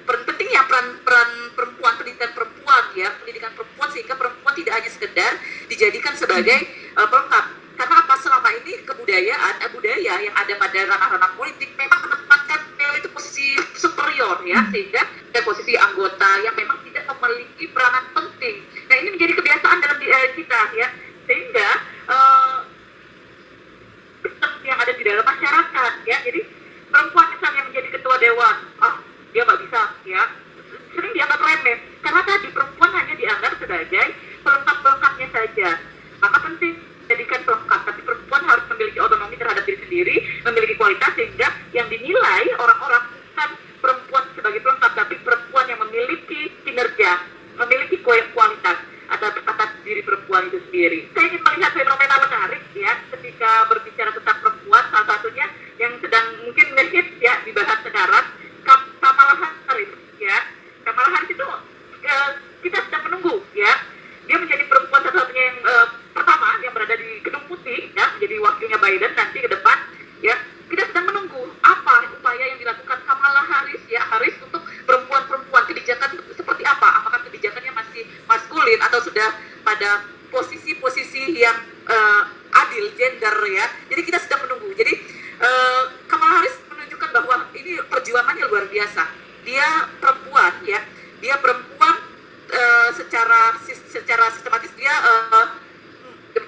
pentingnya 0.03 0.67
peran 0.67 0.99
peran 1.05 1.29
perempuan 1.55 1.93
pendidikan 1.95 2.31
perempuan 2.35 2.83
ya 2.97 3.09
pendidikan 3.21 3.51
perempuan 3.55 3.87
sehingga 3.93 4.15
perempuan 4.17 4.53
tidak 4.57 4.73
hanya 4.81 4.89
sekedar 4.91 5.31
dijadikan 5.71 6.13
sebagai 6.19 6.59
uh, 6.99 7.07
pelengkap. 7.07 7.45
Karena 7.79 7.95
apa 8.03 8.15
selama 8.19 8.49
ini 8.59 8.83
kebudayaan 8.83 9.53
uh, 9.63 9.69
budaya 9.71 10.13
yang 10.19 10.35
ada 10.35 10.53
pada 10.59 10.79
ranah-ranah 10.83 11.31
politik 11.39 11.71
memang 11.79 12.03
menempatkan 12.03 12.59
itu 12.99 13.07
posisi 13.15 13.55
superior 13.79 14.43
ya 14.43 14.65
sehingga 14.73 14.99
ada 15.05 15.39
posisi 15.45 15.77
anggota 15.77 16.29
yang 16.43 16.51
memang 16.57 16.83
tidak 16.83 17.07
memiliki 17.07 17.71
peranan 17.71 18.03
penting. 18.11 18.65
Nah 18.91 18.95
ini 18.99 19.09
menjadi 19.15 19.33
kebiasaan 19.39 19.77
dalam 19.79 19.97
uh, 20.03 20.29
kita 20.35 20.61
ya 20.75 20.87
sehingga 21.29 21.69
uh, 22.09 22.55
yang 24.65 24.77
ada 24.77 24.91
di 24.93 25.03
dalam 25.05 25.25
masyarakat 25.39 25.93
ya. 26.03 26.17
Jadi 26.27 26.41
perempuan 26.91 27.27
misalnya 27.31 27.61
menjadi 27.71 27.87
ketua 27.95 28.15
dewan 28.19 28.55
ah 28.83 28.95
dia 29.31 29.41
nggak 29.47 29.59
bisa 29.63 29.81
ya. 30.03 30.23
Sering 30.91 31.11
dianggap 31.15 31.39
remeh. 31.39 31.77
Karena 32.03 32.21
tadi 32.27 32.47
perempuan 32.51 32.91
hanya 32.99 33.15
dianggap 33.15 33.51
sebagai 33.55 34.05
pelengkap-pelengkapnya 34.43 35.27
saja. 35.31 35.69
Maka 36.19 36.37
penting 36.43 36.73
jadikan 37.07 37.39
pelengkap. 37.47 37.81
Tapi 37.87 38.01
perempuan 38.03 38.41
harus 38.43 38.65
memiliki 38.75 38.99
otonomi 38.99 39.35
terhadap 39.39 39.63
diri 39.63 39.79
sendiri 39.87 40.15
memiliki 40.43 40.75
kualitas 40.75 41.11
sehingga 41.15 41.47
yang 41.71 41.87
dinilai 41.87 42.43
orang-orang 42.59 43.03
bukan 43.15 43.49
perempuan 43.79 44.23
sebagai 44.35 44.59
pelengkap 44.59 44.91
tapi 44.91 45.15
perempuan 45.23 45.65
yang 45.71 45.79
memiliki 45.87 46.51
kinerja 46.67 47.11
memiliki 47.59 47.99
kualitas 48.03 48.77
atas 49.09 49.33
atas 49.41 49.69
diri 49.81 50.05
perempuan 50.05 50.47
itu 50.53 50.61
sendiri. 50.69 51.09
Saya 51.17 51.25
ingin 51.33 51.41
melihat 51.41 51.71
fenomena 51.73 52.15
menarik 52.21 52.61
ya 52.77 52.93
ketika 53.17 53.65
berbicara 53.65 54.13
tentang 54.13 54.37
perempuan 54.45 54.83
salah 54.93 55.07
satunya 55.17 55.45
yang 55.81 55.93
sedang 55.97 56.25
mungkin 56.45 56.67
ngehit 56.77 57.07
ya 57.17 57.33
dibahas 57.43 57.79
sekarang 57.81 58.25
Kamala 59.01 59.33
Harris 59.65 59.91
ya. 60.21 60.37
Kamala 60.85 61.09
Harris 61.17 61.29
itu 61.33 61.41
uh, 61.41 62.29
kita 62.61 62.77
sedang 62.85 63.03
menunggu 63.09 63.41
ya. 63.57 63.73
Dia 64.29 64.37
menjadi 64.37 64.61
perempuan 64.69 65.01
satu-satunya 65.01 65.43
yang 65.49 65.57
uh, 65.65 65.87
pertama 66.13 66.61
yang 66.61 66.73
berada 66.77 66.93
di 66.93 67.09
gedung 67.25 67.41
putih 67.49 67.89
ya 67.97 68.05
menjadi 68.13 68.35
wakilnya 68.45 68.77
Biden 68.77 69.11
nanti 69.17 69.37
ke 69.41 69.49
depan 69.49 69.77
ya. 70.21 70.37
Kita 70.69 70.85
sedang 70.85 71.09
menunggu 71.09 71.49
apa 71.65 72.05
upaya 72.13 72.45
yang 72.45 72.61
dilakukan 72.61 73.01
Kamala 73.09 73.41
Harris 73.41 73.81
ya 73.89 74.05
Harris 74.05 74.37
untuk 74.37 74.61
perempuan-perempuan 74.85 75.65
kebijakan 75.65 76.13
seperti 76.37 76.61
apa? 76.61 77.01
Apakah 77.01 77.25
kebijakannya 77.25 77.73
masih 77.73 78.05
maskulin 78.29 78.77
atau 78.85 79.01
sudah 79.01 79.33
pada 79.65 80.05
posisi-posisi 80.29 81.41
yang 81.41 81.57
uh, 81.89 82.21
adil 82.53 82.93
gender 82.93 83.33
ya. 83.49 83.65
Jadi 83.89 84.01
kita 84.05 84.21
sedang 84.21 84.45
menunggu. 84.45 84.69
Jadi 84.77 84.93
uh, 85.41 85.83
Kamala 86.05 86.41
Harris 86.41 86.53
menunjukkan 86.69 87.09
bahwa 87.17 87.35
ini 87.57 87.81
perjuangannya 87.89 88.45
luar 88.45 88.65
biasa. 88.69 89.03
Dia 89.41 89.89
perempuan 89.97 90.53
ya. 90.69 90.79
Dia 91.19 91.35
perempuan 91.41 91.95
uh, 92.53 92.89
secara 93.19 93.59
secara 93.91 94.25
sistematis 94.31 94.71
dia 94.79 94.93
uh, 94.95 95.45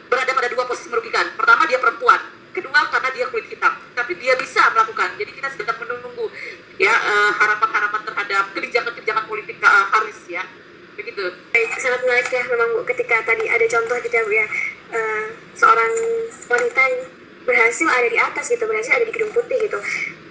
berada 0.08 0.32
pada 0.32 0.48
dua 0.48 0.63
posisi 0.63 0.88
merugikan. 0.88 1.28
Pertama 1.36 1.68
dia 1.68 1.80
perempuan, 1.84 2.20
kedua 2.56 2.88
karena 2.88 3.10
dia 3.12 3.25
kulit 3.28 3.48
hitam. 3.51 3.74
Tapi 3.92 4.16
dia 4.16 4.40
bisa 4.40 4.72
melakukan. 4.72 5.20
Jadi 5.20 5.32
kita 5.36 5.50
sedang 5.51 5.78
menunggu 5.84 6.32
ya 6.80 6.96
harapan-harapan 7.36 8.01
uh, 8.01 8.06
terhadap 8.08 8.44
kebijakan-kebijakan 8.56 9.25
politik 9.28 9.60
uh, 9.60 9.86
Harris 9.92 10.22
ya. 10.32 10.48
Begitu. 10.96 11.24
Baik 11.51 11.75
sangat 11.75 12.00
menarik 12.08 12.28
ya. 12.32 12.44
Memang 12.48 12.68
bu 12.80 12.82
ketika 12.88 13.20
tadi 13.28 13.46
ada 13.51 13.66
contoh 13.68 13.96
gitu 14.00 14.16
ya 14.16 14.24
bu 14.24 14.32
ya. 14.32 14.48
Uh, 14.92 15.25
seorang 15.56 15.92
wanita 16.48 16.82
yang 16.88 17.04
berhasil 17.42 17.88
ada 17.90 18.08
di 18.08 18.20
atas 18.22 18.46
gitu 18.54 18.63
berhasil 18.70 18.96
ada 18.96 19.06
di 19.08 19.12
gedung 19.12 19.34
putih 19.36 19.60
gitu. 19.60 19.80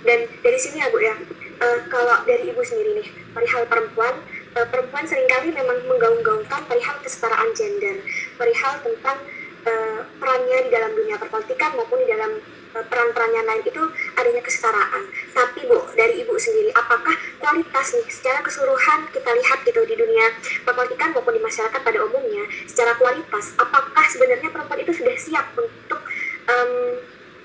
Dan 0.09 0.25
dari 0.41 0.59
sini 0.61 0.81
ya 0.81 0.89
bu 0.89 0.99
ya. 1.05 1.15
Uh, 1.61 1.79
kalau 1.93 2.17
dari 2.25 2.49
ibu 2.49 2.65
sendiri 2.65 3.05
nih 3.05 3.09
perihal 3.37 3.69
perempuan 3.69 4.17
uh, 4.57 4.67
perempuan 4.67 5.05
sering 5.07 5.29
kali 5.31 5.55
memang 5.55 5.79
menggaung-gaungkan 5.87 6.63
perihal 6.67 6.97
kesetaraan 7.03 7.51
gender, 7.55 8.03
perihal 8.35 8.75
tentang 8.83 9.19
uh, 9.67 10.01
perannya 10.19 10.59
di 10.67 10.71
dalam 10.73 10.91
dunia 10.95 11.17
perpolitikan 11.21 11.77
maupun 11.79 11.99
di 12.03 12.09
dalam 12.11 12.33
uh, 12.75 12.85
peran-peran 12.87 13.31
yang 13.35 13.47
lain 13.47 13.63
itu 13.63 13.83
adanya 14.19 14.43
kesetaraan. 14.43 15.03
Tapi 15.35 15.61
Bu, 15.71 15.79
dari 15.95 16.25
Ibu 16.25 16.35
sendiri, 16.35 16.71
apakah 16.75 17.15
kualitas 17.39 17.87
nih 17.95 18.07
secara 18.11 18.41
keseluruhan 18.43 19.07
kita 19.15 19.31
lihat 19.31 19.59
gitu 19.67 19.81
di 19.87 19.95
dunia 19.95 20.27
perpolitikan 20.67 21.15
maupun 21.15 21.37
di 21.37 21.43
masyarakat 21.43 21.81
pada 21.81 21.99
umumnya, 22.03 22.45
secara 22.67 22.97
kualitas, 22.99 23.55
apakah 23.59 24.05
sebenarnya 24.11 24.49
perempuan 24.51 24.81
itu 24.83 24.93
sudah 24.97 25.17
siap 25.17 25.47
untuk 25.55 26.01
um, 26.51 26.73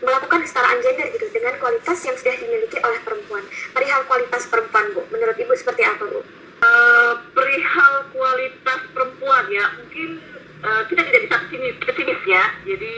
melakukan 0.04 0.44
kesetaraan 0.44 0.84
gender 0.84 1.08
gitu 1.18 1.26
dengan 1.34 1.56
kualitas 1.58 1.98
yang 2.06 2.14
sudah 2.20 2.36
dimiliki 2.38 2.78
oleh 2.84 3.00
perempuan. 3.02 3.42
Perihal 3.74 4.06
kualitas 4.06 4.46
perempuan, 4.52 4.92
Bu, 4.94 5.02
menurut 5.10 5.34
Ibu 5.34 5.54
seperti 5.56 5.82
apa, 5.88 6.04
Bu? 6.06 6.45
Uh, 6.65 7.13
perihal 7.38 8.10
kualitas 8.10 8.81
perempuan 8.89 9.45
ya, 9.53 9.69
mungkin 9.77 10.17
uh, 10.65 10.81
kita 10.89 11.05
tidak 11.05 11.22
bisa 11.29 11.38
pesimis, 11.45 11.75
pesimis 11.77 12.22
ya. 12.25 12.43
Jadi 12.65 12.98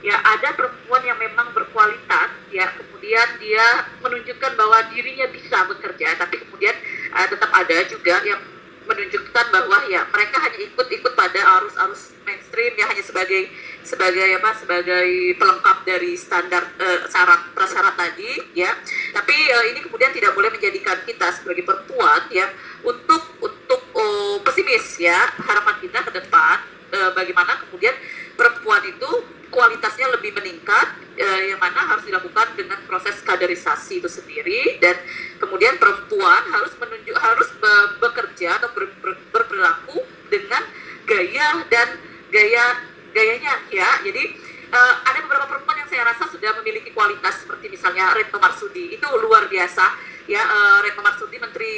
ya 0.00 0.16
ada 0.16 0.56
perempuan 0.56 1.04
yang 1.04 1.20
memang 1.20 1.52
berkualitas 1.52 2.30
ya, 2.48 2.72
kemudian 2.72 3.28
dia 3.36 3.84
menunjukkan 4.00 4.52
bahwa 4.56 4.78
dirinya 4.96 5.28
bisa 5.28 5.68
bekerja, 5.68 6.16
tapi 6.16 6.40
kemudian 6.40 6.72
uh, 7.12 7.26
tetap 7.28 7.52
ada 7.52 7.76
juga 7.84 8.16
yang 8.24 8.40
menunjukkan 8.88 9.46
bahwa 9.52 9.78
ya 9.92 10.08
mereka 10.08 10.36
hanya 10.40 10.58
ikut-ikut 10.62 11.12
pada 11.12 11.40
arus-arus 11.60 12.16
mainstream 12.24 12.72
ya 12.80 12.86
hanya 12.88 13.04
sebagai 13.04 13.50
sebagai 13.86 14.42
apa 14.42 14.50
sebagai 14.58 15.38
pelengkap 15.38 15.86
dari 15.86 16.18
standar 16.18 16.74
uh, 16.74 17.06
syarat 17.06 17.54
prasyarat 17.54 17.94
tadi 17.94 18.58
ya. 18.58 18.74
Tapi 19.14 19.36
uh, 19.54 19.64
ini 19.70 19.80
kemudian 19.86 20.10
tidak 20.10 20.34
boleh 20.34 20.50
menjadikan 20.50 20.98
kita 21.06 21.30
sebagai 21.30 21.62
perempuan 21.62 22.26
ya 22.34 22.50
untuk 22.82 23.38
untuk 23.38 23.80
uh, 23.94 24.42
pesimis 24.42 24.98
ya 24.98 25.30
harapan 25.38 25.78
kita 25.78 26.02
ke 26.02 26.10
depan 26.18 26.56
uh, 26.90 27.10
bagaimana 27.14 27.62
kemudian 27.66 27.94
perempuan 28.34 28.82
itu 28.86 29.10
kualitasnya 29.50 30.10
lebih 30.12 30.34
meningkat 30.34 30.98
uh, 31.16 31.40
yang 31.46 31.60
mana 31.62 31.86
harus 31.86 32.04
dilakukan 32.04 32.58
dengan 32.58 32.82
proses 32.84 33.22
kaderisasi 33.22 34.02
itu 34.02 34.10
sendiri 34.10 34.82
dan 34.82 34.98
kemudian 35.38 35.78
perempuan 35.78 36.42
harus 36.50 36.74
menunjuk 36.76 37.16
harus 37.16 37.48
be 37.56 37.74
bekerja 38.02 38.58
atau 38.60 38.68
ber, 38.74 38.90
ber, 39.00 39.12
berperilaku 39.30 40.02
dengan 40.28 40.62
gaya 41.06 41.62
dan 41.70 41.88
gaya 42.34 42.95
gayanya 43.16 43.56
ya. 43.72 43.88
Jadi 44.04 44.22
uh, 44.68 44.94
ada 45.08 45.18
beberapa 45.24 45.48
perempuan 45.48 45.80
yang 45.80 45.88
saya 45.88 46.04
rasa 46.04 46.28
sudah 46.28 46.52
memiliki 46.60 46.92
kualitas 46.92 47.40
seperti 47.40 47.72
misalnya 47.72 48.12
Retno 48.12 48.36
Marsudi. 48.36 48.92
Itu 48.92 49.08
luar 49.24 49.48
biasa 49.48 49.84
ya. 50.28 50.42
Uh, 50.44 50.78
Retno 50.84 51.00
Marsudi 51.00 51.40
menteri 51.40 51.74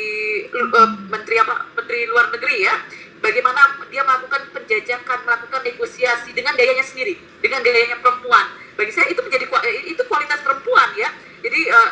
uh, 0.50 0.90
menteri 1.06 1.38
apa? 1.38 1.70
Menteri 1.78 1.98
luar 2.10 2.34
negeri 2.34 2.66
ya. 2.66 2.74
Bagaimana 3.18 3.78
dia 3.90 4.02
melakukan 4.06 4.50
penjajakan 4.54 5.18
melakukan 5.26 5.60
negosiasi 5.66 6.30
dengan 6.34 6.54
gayanya 6.54 6.82
sendiri 6.82 7.18
dengan 7.38 7.62
gayanya 7.62 7.98
perempuan. 8.02 8.46
Bagi 8.78 8.94
saya 8.94 9.10
itu 9.10 9.18
menjadi 9.22 9.46
itu 9.86 10.02
kualitas 10.06 10.38
perempuan 10.42 10.94
ya. 10.94 11.10
Jadi 11.42 11.60
uh, 11.70 11.90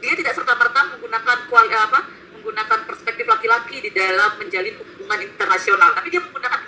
dia 0.00 0.12
tidak 0.16 0.36
serta 0.36 0.52
merta 0.56 0.80
menggunakan 0.92 1.48
kuali, 1.48 1.72
apa? 1.72 2.00
Menggunakan 2.36 2.84
perspektif 2.84 3.24
laki-laki 3.24 3.80
di 3.80 3.90
dalam 3.92 4.36
menjalin 4.36 4.76
hubungan 4.76 5.20
internasional. 5.24 5.96
Tapi 5.96 6.12
dia 6.12 6.20
menggunakan 6.20 6.63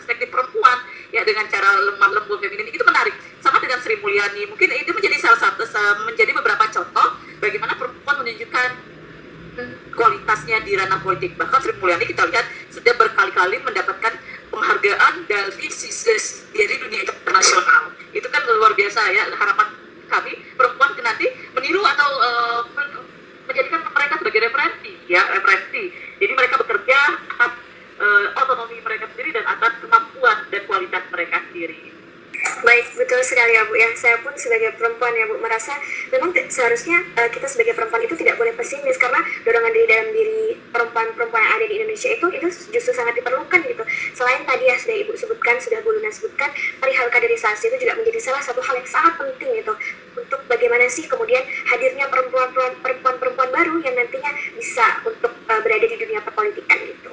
dengan 1.26 1.50
cara 1.50 1.74
lemah 1.82 2.10
lembut 2.14 2.38
feminin 2.38 2.70
itu 2.70 2.84
menarik. 2.86 3.14
Sama 3.42 3.58
dengan 3.58 3.82
Sri 3.82 3.98
Mulyani 3.98 4.46
mungkin 4.46 4.70
itu 4.70 4.90
menjadi 4.94 5.16
salah 5.18 5.50
satu 5.50 5.66
menjadi 6.06 6.30
beberapa 6.30 6.64
contoh 6.70 7.18
bagaimana 7.42 7.74
perempuan 7.74 8.22
menunjukkan 8.22 8.68
kualitasnya 9.96 10.62
di 10.62 10.78
ranah 10.78 11.02
politik. 11.02 11.34
Bahkan 11.34 11.58
Sri 11.58 11.74
Mulyani 11.82 12.06
kita 12.06 12.22
lihat 12.30 12.46
sudah 12.70 12.94
berkali-kali 12.94 13.58
mendapatkan 13.66 14.12
penghargaan 14.52 15.14
dari 15.26 15.68
sisi 15.68 16.14
dari 16.54 16.76
dunia 16.78 17.02
internasional. 17.02 17.92
Itu 18.14 18.30
kan 18.30 18.46
luar 18.46 18.72
biasa 18.72 19.00
ya 19.12 19.28
harapan 19.34 19.68
kami 20.06 20.32
perempuan 20.54 20.94
nanti 21.02 21.26
meniru 21.52 21.82
atau 21.82 22.10
uh, 22.22 22.60
menjadikan 23.50 23.82
mereka 23.90 24.14
sebagai 24.22 24.40
referensi. 24.46 24.92
Ya 25.10 25.22
referensi. 25.30 25.82
Jadi 26.16 26.32
mereka 26.32 26.54
bekerja 26.62 26.98
atas 27.36 27.52
uh, 28.00 28.40
otonomi 28.40 28.80
mereka 28.80 29.08
sendiri 29.12 29.36
dan 29.36 29.44
atas 29.46 29.75
kualitas 30.76 31.08
mereka 31.08 31.40
sendiri 31.48 31.96
Baik, 32.56 32.94
betul 32.94 33.20
sekali 33.26 33.52
ya 33.52 33.66
Bu 33.66 33.74
ya. 33.74 33.90
Saya 33.98 34.16
pun 34.22 34.32
sebagai 34.38 34.72
perempuan 34.78 35.12
ya 35.12 35.26
Bu 35.26 35.40
merasa 35.40 35.76
memang 36.14 36.30
seharusnya 36.46 37.02
uh, 37.18 37.28
kita 37.32 37.48
sebagai 37.48 37.74
perempuan 37.74 38.06
itu 38.06 38.14
tidak 38.16 38.38
boleh 38.38 38.54
pesimis 38.54 38.96
karena 39.00 39.18
dorongan 39.42 39.72
dari 39.74 39.86
dalam 39.88 40.08
diri 40.14 40.40
perempuan-perempuan 40.72 41.42
yang 41.42 41.54
ada 41.58 41.66
di 41.66 41.74
Indonesia 41.80 42.08
itu 42.12 42.26
itu 42.32 42.48
justru 42.70 42.92
sangat 42.94 43.18
diperlukan 43.18 43.60
gitu. 43.66 43.82
Selain 44.14 44.46
tadi 44.46 44.68
ya 44.68 44.76
sudah 44.78 44.96
Ibu 45.04 45.12
sebutkan, 45.18 45.58
sudah 45.58 45.78
Bu 45.82 45.90
Luna 45.96 46.10
sebutkan, 46.12 46.50
perihal 46.80 47.08
kaderisasi 47.10 47.72
itu 47.72 47.76
juga 47.82 47.92
menjadi 47.98 48.18
salah 48.22 48.42
satu 48.44 48.60
hal 48.62 48.74
yang 48.78 48.88
sangat 48.88 49.14
penting 49.20 49.50
gitu 49.60 49.72
untuk 50.16 50.40
bagaimana 50.48 50.86
sih 50.88 51.04
kemudian 51.04 51.42
hadirnya 51.72 52.08
perempuan-perempuan 52.08 53.48
baru 53.52 53.74
yang 53.84 53.94
nantinya 53.96 54.32
bisa 54.54 55.02
untuk 55.04 55.32
uh, 55.50 55.60
berada 55.60 55.86
di 55.88 55.96
dunia 55.98 56.22
perpolitikan 56.24 56.78
gitu. 56.88 57.10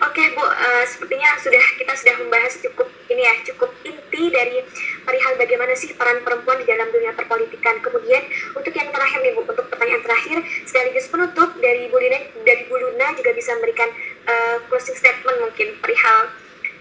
Oke 0.00 0.22
Bu, 0.32 0.44
uh, 0.44 0.84
sepertinya 0.86 1.34
sudah 1.42 1.64
kita 1.76 1.92
sudah 1.92 2.14
membahas 2.22 2.54
cukup 2.62 2.88
ini 3.18 3.26
ya 3.26 3.34
cukup 3.50 3.74
inti 3.82 4.30
dari 4.30 4.62
perihal 5.02 5.34
bagaimana 5.34 5.74
sih 5.74 5.90
peran 5.98 6.22
perempuan 6.22 6.62
di 6.62 6.70
dalam 6.70 6.86
dunia 6.94 7.10
perpolitikan. 7.18 7.82
Kemudian 7.82 8.22
untuk 8.54 8.70
yang 8.70 8.94
terakhir 8.94 9.18
nih 9.26 9.34
Bu, 9.34 9.42
untuk 9.42 9.66
pertanyaan 9.66 10.06
terakhir 10.06 10.38
sekaligus 10.62 11.10
penutup 11.10 11.50
dari 11.58 11.90
Bu 11.90 11.98
Luna, 11.98 12.18
dari 12.46 12.62
Bu 12.70 12.78
Luna 12.78 13.10
juga 13.18 13.34
bisa 13.34 13.58
memberikan 13.58 13.90
uh, 14.30 14.62
closing 14.70 14.94
statement 14.94 15.34
mungkin 15.42 15.74
perihal 15.82 16.30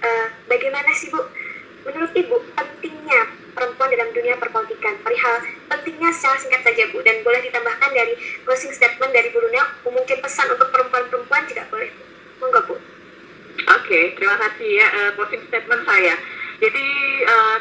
uh, 0.05 0.27
bagaimana 0.45 0.93
sih 0.93 1.09
Bu 1.09 1.25
menurut 1.89 2.13
Ibu 2.13 2.37
pentingnya 2.53 3.33
perempuan 3.57 3.89
dalam 3.89 4.13
dunia 4.13 4.37
perpolitikan 4.37 4.93
perihal 5.01 5.41
pentingnya 5.73 6.13
secara 6.13 6.37
singkat 6.37 6.61
saja 6.61 6.85
Bu 6.93 7.01
dan 7.01 7.25
boleh 7.25 7.41
ditambahkan 7.49 7.97
dari 7.97 8.13
closing 8.45 8.77
statement 8.77 9.09
dari 9.09 9.33
Bu 9.33 9.41
Luna 9.41 9.73
mungkin 9.89 10.21
pesan 10.21 10.53
untuk 10.53 10.69
perempuan-perempuan 10.69 11.49
juga 11.49 11.65
boleh 11.73 11.89
monggo 12.37 12.61
Bu. 12.69 12.77
Oke, 13.57 13.89
okay, 13.89 14.03
terima 14.13 14.37
kasih 14.37 14.69
ya 14.69 14.87
uh, 14.93 15.09
closing 15.17 15.41
statement 15.49 15.81
saya. 15.81 16.13
Jadi 16.57 16.87
uh, 17.29 17.57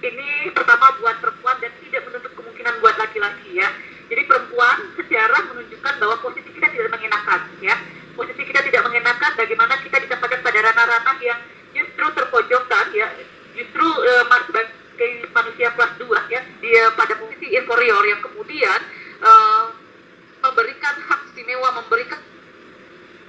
ini 0.00 0.48
pertama 0.56 0.92
buat 1.00 1.16
perempuan 1.20 1.56
dan 1.60 1.72
tidak 1.84 2.02
menutup 2.08 2.32
kemungkinan 2.32 2.74
buat 2.80 2.96
laki-laki 2.96 3.60
ya. 3.60 3.68
Jadi 4.08 4.22
perempuan 4.24 4.88
sejarah 4.96 5.42
menunjukkan 5.52 5.94
bahwa 6.00 6.16
posisi 6.20 6.48
kita 6.52 6.68
tidak 6.72 6.90
mengenakan 6.96 7.40
ya. 7.60 7.76
Posisi 8.14 8.42
kita 8.46 8.60
tidak 8.64 8.82
mengenakan 8.88 9.30
bagaimana 9.36 9.74
kita 9.84 9.96
ditempatkan 10.00 10.40
pada 10.40 10.58
ranah-ranah 10.64 11.16
yang 11.20 11.40
justru 11.76 12.06
terpojokkan 12.16 12.86
ya. 12.96 13.08
Justru 13.52 13.84
uh, 13.84 14.24
sebagai 14.48 15.28
manusia 15.30 15.68
kelas 15.76 15.92
2 16.00 16.32
ya, 16.32 16.40
dia 16.64 16.84
pada 16.96 17.12
posisi 17.20 17.52
inferior 17.52 18.02
yang 18.08 18.20
kemudian 18.24 18.80
uh, 19.20 19.76
memberikan 20.40 20.94
hak 21.04 21.20
istimewa, 21.32 21.68
memberikan 21.84 22.20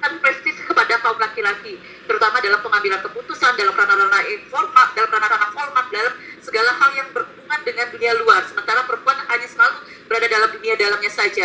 memberikan 0.06 0.22
prestis 0.22 0.56
kepada 0.62 1.02
kaum 1.02 1.18
laki-laki, 1.18 1.82
terutama 2.06 2.38
dalam 2.38 2.62
pengambilan 2.62 3.02
keputusan, 3.02 3.58
dalam 3.58 3.74
ranah-ranah 3.74 4.24
informal, 4.38 4.88
dalam 4.94 5.10
ranah-ranah 5.10 5.50
format, 5.50 5.86
dalam 5.89 6.13
segala 6.41 6.72
hal 6.78 6.91
yang 6.94 7.10
berhubungan 7.10 7.60
dengan 7.65 7.89
dunia 7.89 8.13
luar. 8.22 8.46
Sementara 8.46 8.86
perempuan 8.86 9.18
hanya 9.26 9.48
selalu 9.50 9.78
berada 10.06 10.28
dalam 10.30 10.50
dunia 10.54 10.76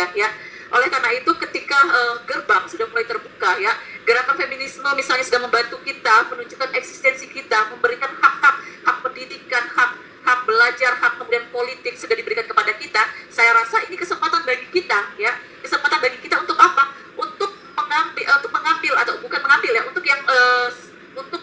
dalamnya 0.01 0.17
saja, 0.17 0.17
ya. 0.17 0.29
Oleh 0.71 0.87
karena 0.87 1.09
itu, 1.11 1.31
ketika 1.35 1.77
uh, 1.83 2.15
gerbang 2.23 2.63
sudah 2.65 2.87
mulai 2.87 3.03
terbuka, 3.03 3.59
ya, 3.59 3.75
gerakan 4.07 4.39
feminisme 4.39 4.87
misalnya 4.95 5.25
sudah 5.27 5.41
membantu 5.43 5.77
kita 5.83 6.31
menunjukkan 6.31 6.69
eksistensi 6.79 7.27
kita, 7.27 7.75
memberikan 7.75 8.07
hak-hak, 8.07 8.55
hak 8.87 8.97
pendidikan, 9.03 9.67
hak 9.67 9.91
hak 10.21 10.39
belajar, 10.45 10.95
hak 11.01 11.17
kemudian 11.17 11.43
politik 11.51 11.97
sudah 11.99 12.15
diberikan 12.15 12.47
kepada 12.47 12.71
kita. 12.77 13.03
Saya 13.27 13.51
rasa 13.57 13.83
ini 13.89 13.99
kesempatan 13.99 14.47
bagi 14.47 14.69
kita, 14.71 15.17
ya, 15.19 15.35
kesempatan 15.59 15.99
bagi 15.99 16.17
kita 16.23 16.39
untuk 16.39 16.55
apa? 16.55 16.95
Untuk 17.19 17.51
mengambil 17.75 18.25
untuk 18.39 18.51
mengambil 18.55 18.93
atau 19.03 19.13
bukan 19.19 19.39
mengambil 19.43 19.71
ya 19.75 19.83
untuk 19.83 20.05
yang 20.07 20.21
uh, 20.23 20.71
untuk 21.19 21.41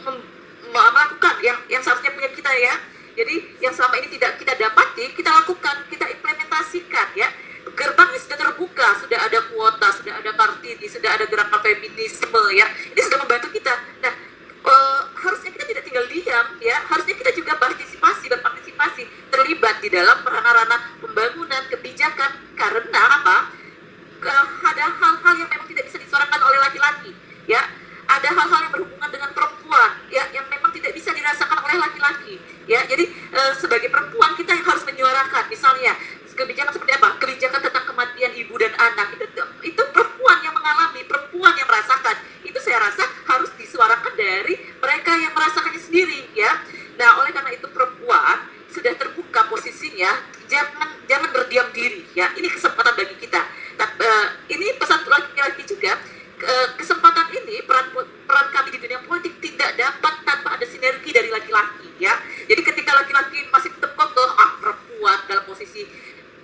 melakukan 0.73 1.35
yang 1.45 1.59
yang 1.69 1.83
seharusnya 1.85 2.13
punya 2.17 2.31
kita 2.33 2.49
ya 2.57 2.75
jadi 3.19 3.35
yang 3.59 3.75
selama 3.75 3.99
ini 3.99 4.09
tidak 4.15 4.39
kita 4.39 4.55
dapati 4.55 5.11
kita 5.13 5.29
lakukan 5.29 5.77
kita 5.91 6.07
implementasikan 6.07 7.09
ya 7.19 7.29
gerbangnya 7.75 8.21
sudah 8.23 8.39
terbuka 8.39 8.89
sudah 9.03 9.19
ada 9.19 9.39
kuota 9.51 9.89
sudah 9.99 10.15
ada 10.23 10.31
sudah 11.09 11.25
ada 11.25 11.33
gerakan 11.33 11.61
feminisme 11.65 12.43
ya. 12.53 12.69
Ini 12.93 13.01
sudah 13.01 13.19
membantu 13.25 13.49
kita. 13.49 13.73
Nah 14.05 14.13
uh, 14.61 15.01
harusnya 15.25 15.51
kita 15.57 15.65
tidak 15.65 15.83
tinggal 15.89 16.05
diam 16.05 16.47
ya. 16.61 16.77
Harusnya 16.85 17.17
kita 17.17 17.33
juga 17.33 17.57
partisipasi 17.57 18.29
berpartisipasi 18.29 19.03
terlibat 19.33 19.81
di 19.81 19.89
dalam 19.89 20.21
ranah-ranah 20.21 21.01
pembangunan 21.01 21.65
kebijakan. 21.73 22.53
Karena 22.53 23.01
apa? 23.25 23.37
Ada 24.69 24.85
hal-hal 24.85 25.35
yang 25.41 25.49
memang 25.49 25.65
tidak 25.73 25.89
bisa 25.89 25.97
disuarakan 25.97 26.41
oleh 26.45 26.59
laki-laki 26.61 27.17
ya. 27.49 27.65
Ada 28.05 28.29
hal-hal 28.29 28.69
yang 28.69 28.73
berhubungan 28.77 29.09
dengan 29.09 29.31
perempuan 29.33 29.91
ya 30.13 30.29
yang 30.37 30.45
memang 30.53 30.69
tidak 30.77 30.93
bisa 30.93 31.09
dirasakan 31.17 31.57
oleh 31.65 31.77
laki-laki 31.81 32.37
ya. 32.69 32.85
Jadi 32.85 33.09
e, 33.09 33.41
sebagai 33.57 33.89
perempuan 33.89 34.37
kita 34.37 34.53
yang 34.53 34.65
harus 34.65 34.85
menyuarakan. 34.85 35.45
Misalnya 35.49 35.97
kebijakan 36.39 36.71
seperti 36.71 36.93
apa? 36.95 37.09
Kebijakan 37.19 37.61
tentang 37.65 37.85
kematian 37.89 38.33
ibu 38.37 38.55
dan 38.61 38.73
anak. 38.79 39.17
Itu 39.17 39.25
itu 39.65 39.83
perempuan 39.91 40.39
yang 40.41 40.55
mengalami 40.55 41.03
perempuan 41.05 41.53
yang 41.59 41.67
merasakan 41.67 42.17
itu 42.47 42.59
saya 42.63 42.79
rasa 42.79 43.05
mereka 44.79 45.13
yang 45.25 45.33
merasakannya 45.35 45.81
sendiri 45.81 46.21
ya. 46.37 46.53
Nah, 46.99 47.23
oleh 47.23 47.31
karena 47.33 47.55
itu 47.55 47.65
perempuan 47.71 48.45
sudah 48.69 48.93
terbuka 48.99 49.49
posisinya, 49.49 50.11
jangan 50.51 51.01
jangan 51.09 51.29
berdiam 51.33 51.69
diri 51.73 52.05
ya. 52.13 52.29
Ini 52.37 52.49
kesempatan 52.51 52.93
bagi 52.93 53.17
kita. 53.17 53.41
Nah, 53.79 53.89
uh, 53.89 54.27
ini 54.51 54.75
pesan 54.77 55.07
laki-laki 55.07 55.63
juga 55.65 55.97
uh, 56.43 56.69
kesempatan 56.77 57.31
ini 57.31 57.63
peran 57.63 57.95
peran 58.27 58.47
kami 58.51 58.69
di 58.75 58.79
dunia 58.83 59.01
politik 59.07 59.39
tidak 59.39 59.79
dapat 59.79 60.15
tanpa 60.27 60.59
ada 60.59 60.67
sinergi 60.67 61.11
dari 61.15 61.31
laki-laki 61.31 61.89
ya. 62.03 62.13
Jadi 62.45 62.61
ketika 62.65 62.93
laki-laki 62.99 63.49
masih 63.49 63.71
tetap 63.73 63.95
kokoh, 63.95 64.29
ah 64.35 64.61
perempuan 64.61 65.19
dalam 65.31 65.45
posisi 65.47 65.89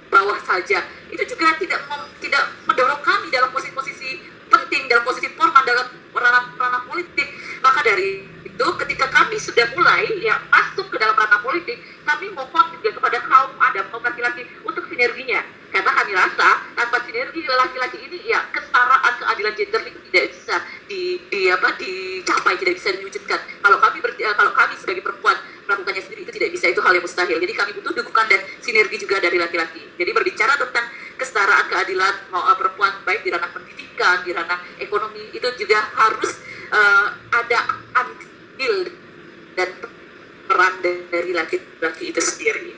bawah 0.09 0.39
saja, 0.47 0.85
itu 1.11 1.23
juga 1.27 1.59
tidak 1.59 1.85
mem, 1.91 2.01
tidak 2.23 2.45
mendorong 2.71 3.03
kami 3.03 3.29
dalam 3.35 3.51
posisi-posisi 3.51 4.35
penting 4.55 4.87
dalam 4.87 5.03
posisi 5.03 5.29
formal 5.35 5.63
dalam 5.67 5.87
ranah 6.15 6.45
ranah 6.55 6.83
politik. 6.87 7.29
Maka 7.61 7.81
dari 7.83 8.23
itu 8.45 8.67
ketika 8.87 9.11
kami 9.11 9.37
sudah 9.41 9.67
mulai 9.75 10.07
ya 10.23 10.39
masuk 10.47 10.87
ke 10.93 10.97
dalam 11.01 11.19
ranah 11.19 11.43
politik, 11.43 11.81
kami 12.07 12.31
mohon 12.31 12.65
juga 12.79 12.95
kepada 12.95 13.19
kaum 13.27 13.51
ada 13.59 13.81
kaum 13.91 14.03
laki-laki 14.05 14.47
untuk 14.63 14.87
sinerginya. 14.87 15.43
Karena 15.75 15.91
kami 15.91 16.13
rasa 16.15 16.63
tanpa 16.79 17.03
sinergi 17.03 17.43
laki-laki 17.51 17.99
ini 18.07 18.31
ya 18.31 18.47
kesetaraan 18.55 19.13
keadilan 19.19 19.55
gender 19.59 19.83
itu 19.91 19.99
tidak 20.07 20.25
bisa 20.31 20.57
di, 20.87 21.19
di 21.27 21.51
apa 21.51 21.75
dicapai, 21.75 22.55
tidak 22.63 22.75
bisa 22.79 22.95
diwujudkan. 22.95 23.41
Kalau 23.59 23.79
kami 23.83 23.99
ber, 23.99 24.15
kalau 24.15 24.53
kami 24.55 24.75
sebagai 24.79 25.03
perempuan 25.03 25.35
melakukannya 25.67 26.03
sendiri 26.05 26.23
itu 26.23 26.33
tidak 26.39 26.51
bisa 26.55 26.71
itu 26.71 26.79
hal 26.79 26.95
yang 26.95 27.03
mustahil. 27.03 27.37
Jadi 27.43 27.53
kami 27.59 27.71
butuh 27.75 27.91
dukungan 27.91 28.27
dan 28.31 28.41
sinergi 28.63 28.97
juga 29.03 29.19
dari 29.19 29.35
laki-laki. 29.35 29.83
Jadi 29.99 30.11
berbicara 30.15 30.55
tentang 30.55 30.87
kesetaraan 31.19 31.67
keadilan 31.71 32.15
mau 32.31 32.43
uh, 32.43 32.57
perempuan 32.59 32.93
baik 33.07 33.23
di 33.23 33.31
ranah 33.31 33.51
pendidikan, 33.51 34.23
di 34.27 34.31
ranah 34.35 34.59
ekonomi 34.83 35.31
itu 35.31 35.49
juga 35.59 35.79
harus 35.95 36.39
uh, 36.75 37.09
ada 37.31 37.59
andil 37.95 38.91
dan 39.55 39.71
peran 40.45 40.75
dari 40.83 41.33
laki-laki 41.33 42.11
itu 42.11 42.21
sendiri. 42.21 42.75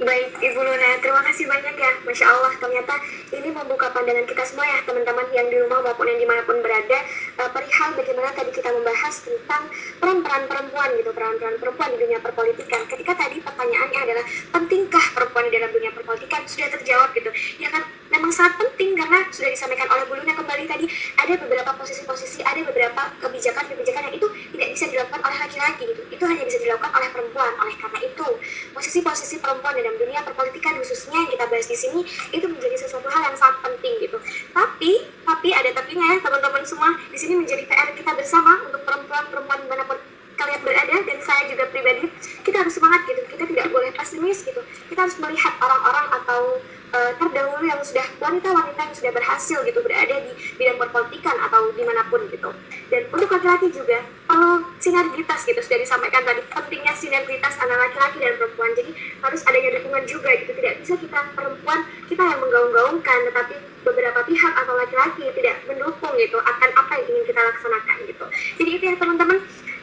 Baik, 0.00 0.32
Ibu 0.32 0.60
Luna, 0.64 0.96
terima 1.04 1.20
kasih 1.28 1.44
banyak 1.44 1.76
ya. 1.76 1.92
Masya 2.08 2.24
Allah, 2.24 2.56
ternyata 2.90 3.38
ini 3.38 3.48
membuka 3.54 3.86
pandangan 3.94 4.26
kita 4.26 4.42
semua 4.42 4.66
ya, 4.66 4.78
teman-teman 4.82 5.26
yang 5.30 5.46
di 5.46 5.56
rumah 5.62 5.78
maupun 5.86 6.10
yang 6.10 6.18
di 6.18 6.26
mana 6.26 6.42
pun 6.42 6.58
berada, 6.58 6.98
uh, 7.38 7.50
perihal 7.54 7.94
bagaimana 7.94 8.30
tadi 8.34 8.50
kita 8.50 8.70
membahas 8.74 9.14
tentang 9.22 9.62
peran-peran 10.02 10.44
perempuan 10.50 10.88
gitu, 10.98 11.10
peran-peran 11.14 11.56
perempuan 11.62 11.88
di 11.94 11.98
dunia 12.02 12.18
perpolitikan. 12.18 12.82
Ketika 12.90 13.12
tadi 13.14 13.38
pertanyaannya 13.38 14.00
adalah, 14.02 14.24
pentingkah 14.50 15.06
perempuan 15.14 15.44
di 15.46 15.52
dalam 15.54 15.70
dunia 15.70 15.90
perpolitikan? 15.94 16.42
Sudah 16.50 16.68
terjawab 16.74 17.14
gitu. 17.14 17.30
Ya 17.62 17.70
kan, 17.70 17.86
memang 18.20 18.36
sangat 18.36 18.60
penting 18.60 18.92
karena 18.92 19.24
sudah 19.32 19.48
disampaikan 19.48 19.88
oleh 19.88 20.04
Bu 20.04 20.12
Luna 20.12 20.36
kembali 20.36 20.68
tadi, 20.68 20.84
ada 21.16 21.34
beberapa 21.40 21.72
posisi-posisi, 21.72 22.44
ada 22.44 22.60
beberapa 22.60 23.16
kebijakan-kebijakan 23.16 24.12
yang 24.12 24.14
itu 24.20 24.28
tidak 24.28 24.68
bisa 24.76 24.84
dilakukan 24.92 25.20
oleh 25.24 25.38
laki-laki 25.40 25.88
gitu. 25.88 26.02
Itu 26.12 26.24
hanya 26.28 26.44
bisa 26.44 26.60
dilakukan 26.60 26.92
oleh 26.92 27.08
perempuan. 27.16 27.52
Oleh 27.64 27.74
karena 27.80 27.98
itu, 28.04 28.28
posisi-posisi 28.76 29.40
perempuan 29.40 29.72
dalam 29.72 29.96
dunia 29.96 30.20
perpolitikan 30.20 30.76
khususnya 30.76 31.16
yang 31.16 31.30
kita 31.32 31.44
bahas 31.48 31.64
di 31.64 31.76
sini 31.80 32.00
itu 32.36 32.44
menjadi 32.44 32.76
sesuatu 32.76 33.08
hal 33.08 33.32
yang 33.32 33.36
sangat 33.40 33.56
penting 33.64 33.94
gitu. 34.04 34.20
Tapi, 34.52 34.92
tapi 35.24 35.48
ada 35.56 35.70
tapinya 35.72 36.04
ya 36.12 36.20
teman-teman 36.20 36.62
semua. 36.68 36.92
Di 37.08 37.16
sini 37.16 37.40
menjadi 37.40 37.64
PR 37.64 37.88
kita 37.96 38.12
bersama 38.12 38.68
untuk 38.68 38.84
perempuan-perempuan 38.84 39.64
di 39.64 39.68
mana 39.72 39.84
pun 39.88 39.96
kalian 40.36 40.60
berada 40.64 40.96
dan 41.04 41.18
saya 41.20 41.52
juga 41.52 41.68
pribadi 41.68 42.08
kita 42.40 42.64
harus 42.64 42.72
semangat 42.72 43.04
gitu 43.04 43.28
kita 43.28 43.44
tidak 43.44 43.68
boleh 43.68 43.92
pesimis 43.92 44.40
gitu 44.40 44.64
kita 44.88 45.04
harus 45.04 45.20
melihat 45.20 45.52
orang-orang 45.60 46.06
atau 46.16 46.64
uh, 46.90 47.12
terdahulu 47.16 47.64
yang 47.66 47.80
sudah 47.82 48.06
wanita-wanita 48.18 48.80
yang 48.80 48.96
sudah 48.96 49.12
berhasil 49.14 49.58
gitu 49.66 49.80
berada 49.82 50.16
di 50.22 50.32
bidang 50.58 50.78
perpolitikan 50.78 51.36
atau 51.46 51.70
di 51.74 51.82
mana 51.86 52.02
pun 52.10 52.22
gitu. 52.28 52.50
Dan 52.90 53.02
untuk 53.10 53.30
laki-laki 53.30 53.70
juga 53.70 54.02
perlu 54.26 54.66
sinergitas 54.82 55.40
gitu 55.46 55.60
sudah 55.62 55.78
disampaikan 55.80 56.22
tadi 56.26 56.42
pentingnya 56.50 56.94
sinergitas 56.94 57.54
antara 57.58 57.88
laki-laki 57.88 58.18
dan 58.22 58.34
perempuan. 58.38 58.70
Jadi 58.74 58.90
harus 59.22 59.40
adanya 59.46 59.70
dukungan 59.80 60.04
juga 60.06 60.30
gitu. 60.38 60.52
Tidak 60.54 60.74
bisa 60.82 60.94
kita 60.98 61.18
perempuan 61.34 61.80
kita 62.10 62.22
yang 62.26 62.38
menggaung-gaungkan 62.42 63.18
tetapi 63.30 63.54
beberapa 63.80 64.20
pihak 64.28 64.52
atau 64.52 64.74
laki-laki 64.76 65.24
tidak 65.32 65.56
mendukung 65.64 66.12
gitu 66.20 66.36
akan 66.36 66.70
apa 66.76 66.92
yang 67.00 67.06
ingin 67.16 67.24
kita 67.32 67.40
laksanakan 67.40 67.96
gitu. 68.04 68.24
Jadi 68.60 68.70
itu 68.76 68.84
ya 68.84 68.96
teman-teman. 68.98 69.38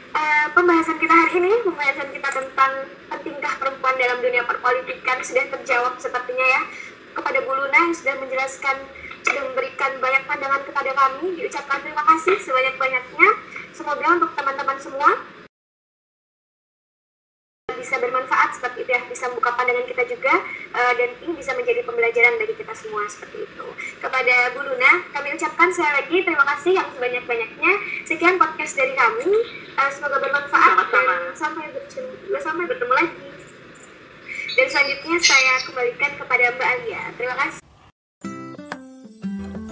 Uh, 0.08 0.48
pembahasan 0.56 0.96
kita 0.96 1.12
hari 1.12 1.36
ini, 1.36 1.60
pembahasan 1.60 2.08
kita 2.08 2.32
tentang 2.32 2.72
pentingkah 3.12 3.54
perempuan 3.60 3.92
dalam 4.00 4.16
dunia 4.24 4.40
perpolitikan 4.40 5.20
sudah 5.20 5.44
terjawab 5.52 6.00
sepertinya 6.00 6.46
ya 6.48 6.60
kepada 7.18 7.38
Bu 7.42 7.52
Luna 7.52 7.78
yang 7.90 7.94
sudah 7.94 8.14
menjelaskan, 8.22 8.76
sudah 9.26 9.42
memberikan 9.50 9.90
banyak 9.98 10.22
pandangan 10.30 10.62
kepada 10.62 10.90
kami. 10.94 11.34
Diucapkan 11.34 11.82
terima 11.82 12.02
kasih 12.06 12.38
sebanyak-banyaknya. 12.38 13.28
Semoga 13.74 14.06
untuk 14.14 14.30
teman-teman 14.38 14.78
semua 14.78 15.10
bisa 17.78 17.94
bermanfaat 18.02 18.58
seperti 18.58 18.82
itu 18.82 18.90
ya, 18.90 19.00
bisa 19.06 19.30
membuka 19.30 19.54
pandangan 19.54 19.86
kita 19.86 20.02
juga 20.10 20.34
uh, 20.74 20.92
dan 20.98 21.14
ini 21.22 21.32
bisa 21.38 21.54
menjadi 21.54 21.86
pembelajaran 21.86 22.34
bagi 22.34 22.54
kita 22.58 22.74
semua 22.74 23.06
seperti 23.06 23.46
itu. 23.46 23.66
Kepada 24.02 24.34
Bu 24.50 24.66
Luna, 24.66 25.06
kami 25.14 25.38
ucapkan 25.38 25.70
sekali 25.70 25.92
lagi 26.02 26.16
terima 26.26 26.42
kasih 26.42 26.74
yang 26.74 26.88
sebanyak-banyaknya. 26.90 27.72
Sekian 28.02 28.34
podcast 28.34 28.74
dari 28.74 28.98
kami, 28.98 29.30
uh, 29.78 29.90
semoga 29.94 30.18
bermanfaat 30.18 30.74
Sama-sama. 30.74 31.14
dan 31.22 31.34
sampai 31.38 31.66
bertemu, 31.70 32.38
sampai 32.42 32.64
bertemu 32.66 32.94
lagi. 32.98 33.27
Dan 34.58 34.66
selanjutnya 34.66 35.18
saya 35.22 35.54
kembalikan 35.62 36.10
kepada 36.18 36.44
Mbak 36.50 36.66
Alia. 36.66 37.02
Terima 37.14 37.34
kasih. 37.38 37.60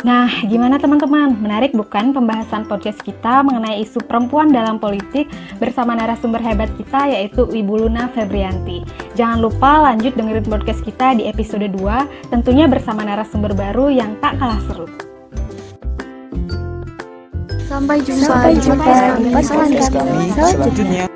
Nah, 0.07 0.31
gimana 0.46 0.79
teman-teman? 0.79 1.35
Menarik 1.42 1.75
bukan 1.75 2.14
pembahasan 2.14 2.70
podcast 2.70 3.03
kita 3.03 3.42
mengenai 3.42 3.83
isu 3.83 3.99
perempuan 4.07 4.55
dalam 4.55 4.79
politik 4.79 5.27
bersama 5.59 5.99
narasumber 5.99 6.38
hebat 6.38 6.70
kita 6.79 7.11
yaitu 7.11 7.42
Ibu 7.51 7.83
Luna 7.83 8.07
Febrianti. 8.14 8.87
Jangan 9.18 9.42
lupa 9.42 9.90
lanjut 9.90 10.14
dengerin 10.14 10.46
podcast 10.46 10.87
kita 10.87 11.18
di 11.18 11.27
episode 11.27 11.66
2, 11.66 12.31
tentunya 12.31 12.70
bersama 12.70 13.03
narasumber 13.03 13.59
baru 13.59 13.90
yang 13.90 14.14
tak 14.22 14.38
kalah 14.38 14.62
seru. 14.70 14.87
Sampai 17.66 17.99
jumpa, 18.07 18.31
Sampai 18.31 18.55
di 18.55 18.62
jumpa 18.62 18.87
podcast 18.87 19.03
di 19.03 19.27
kami 19.27 19.35
podcast 19.35 19.51
selanjutnya. 19.51 19.90
kami 19.90 20.27
selanjutnya. 20.31 21.15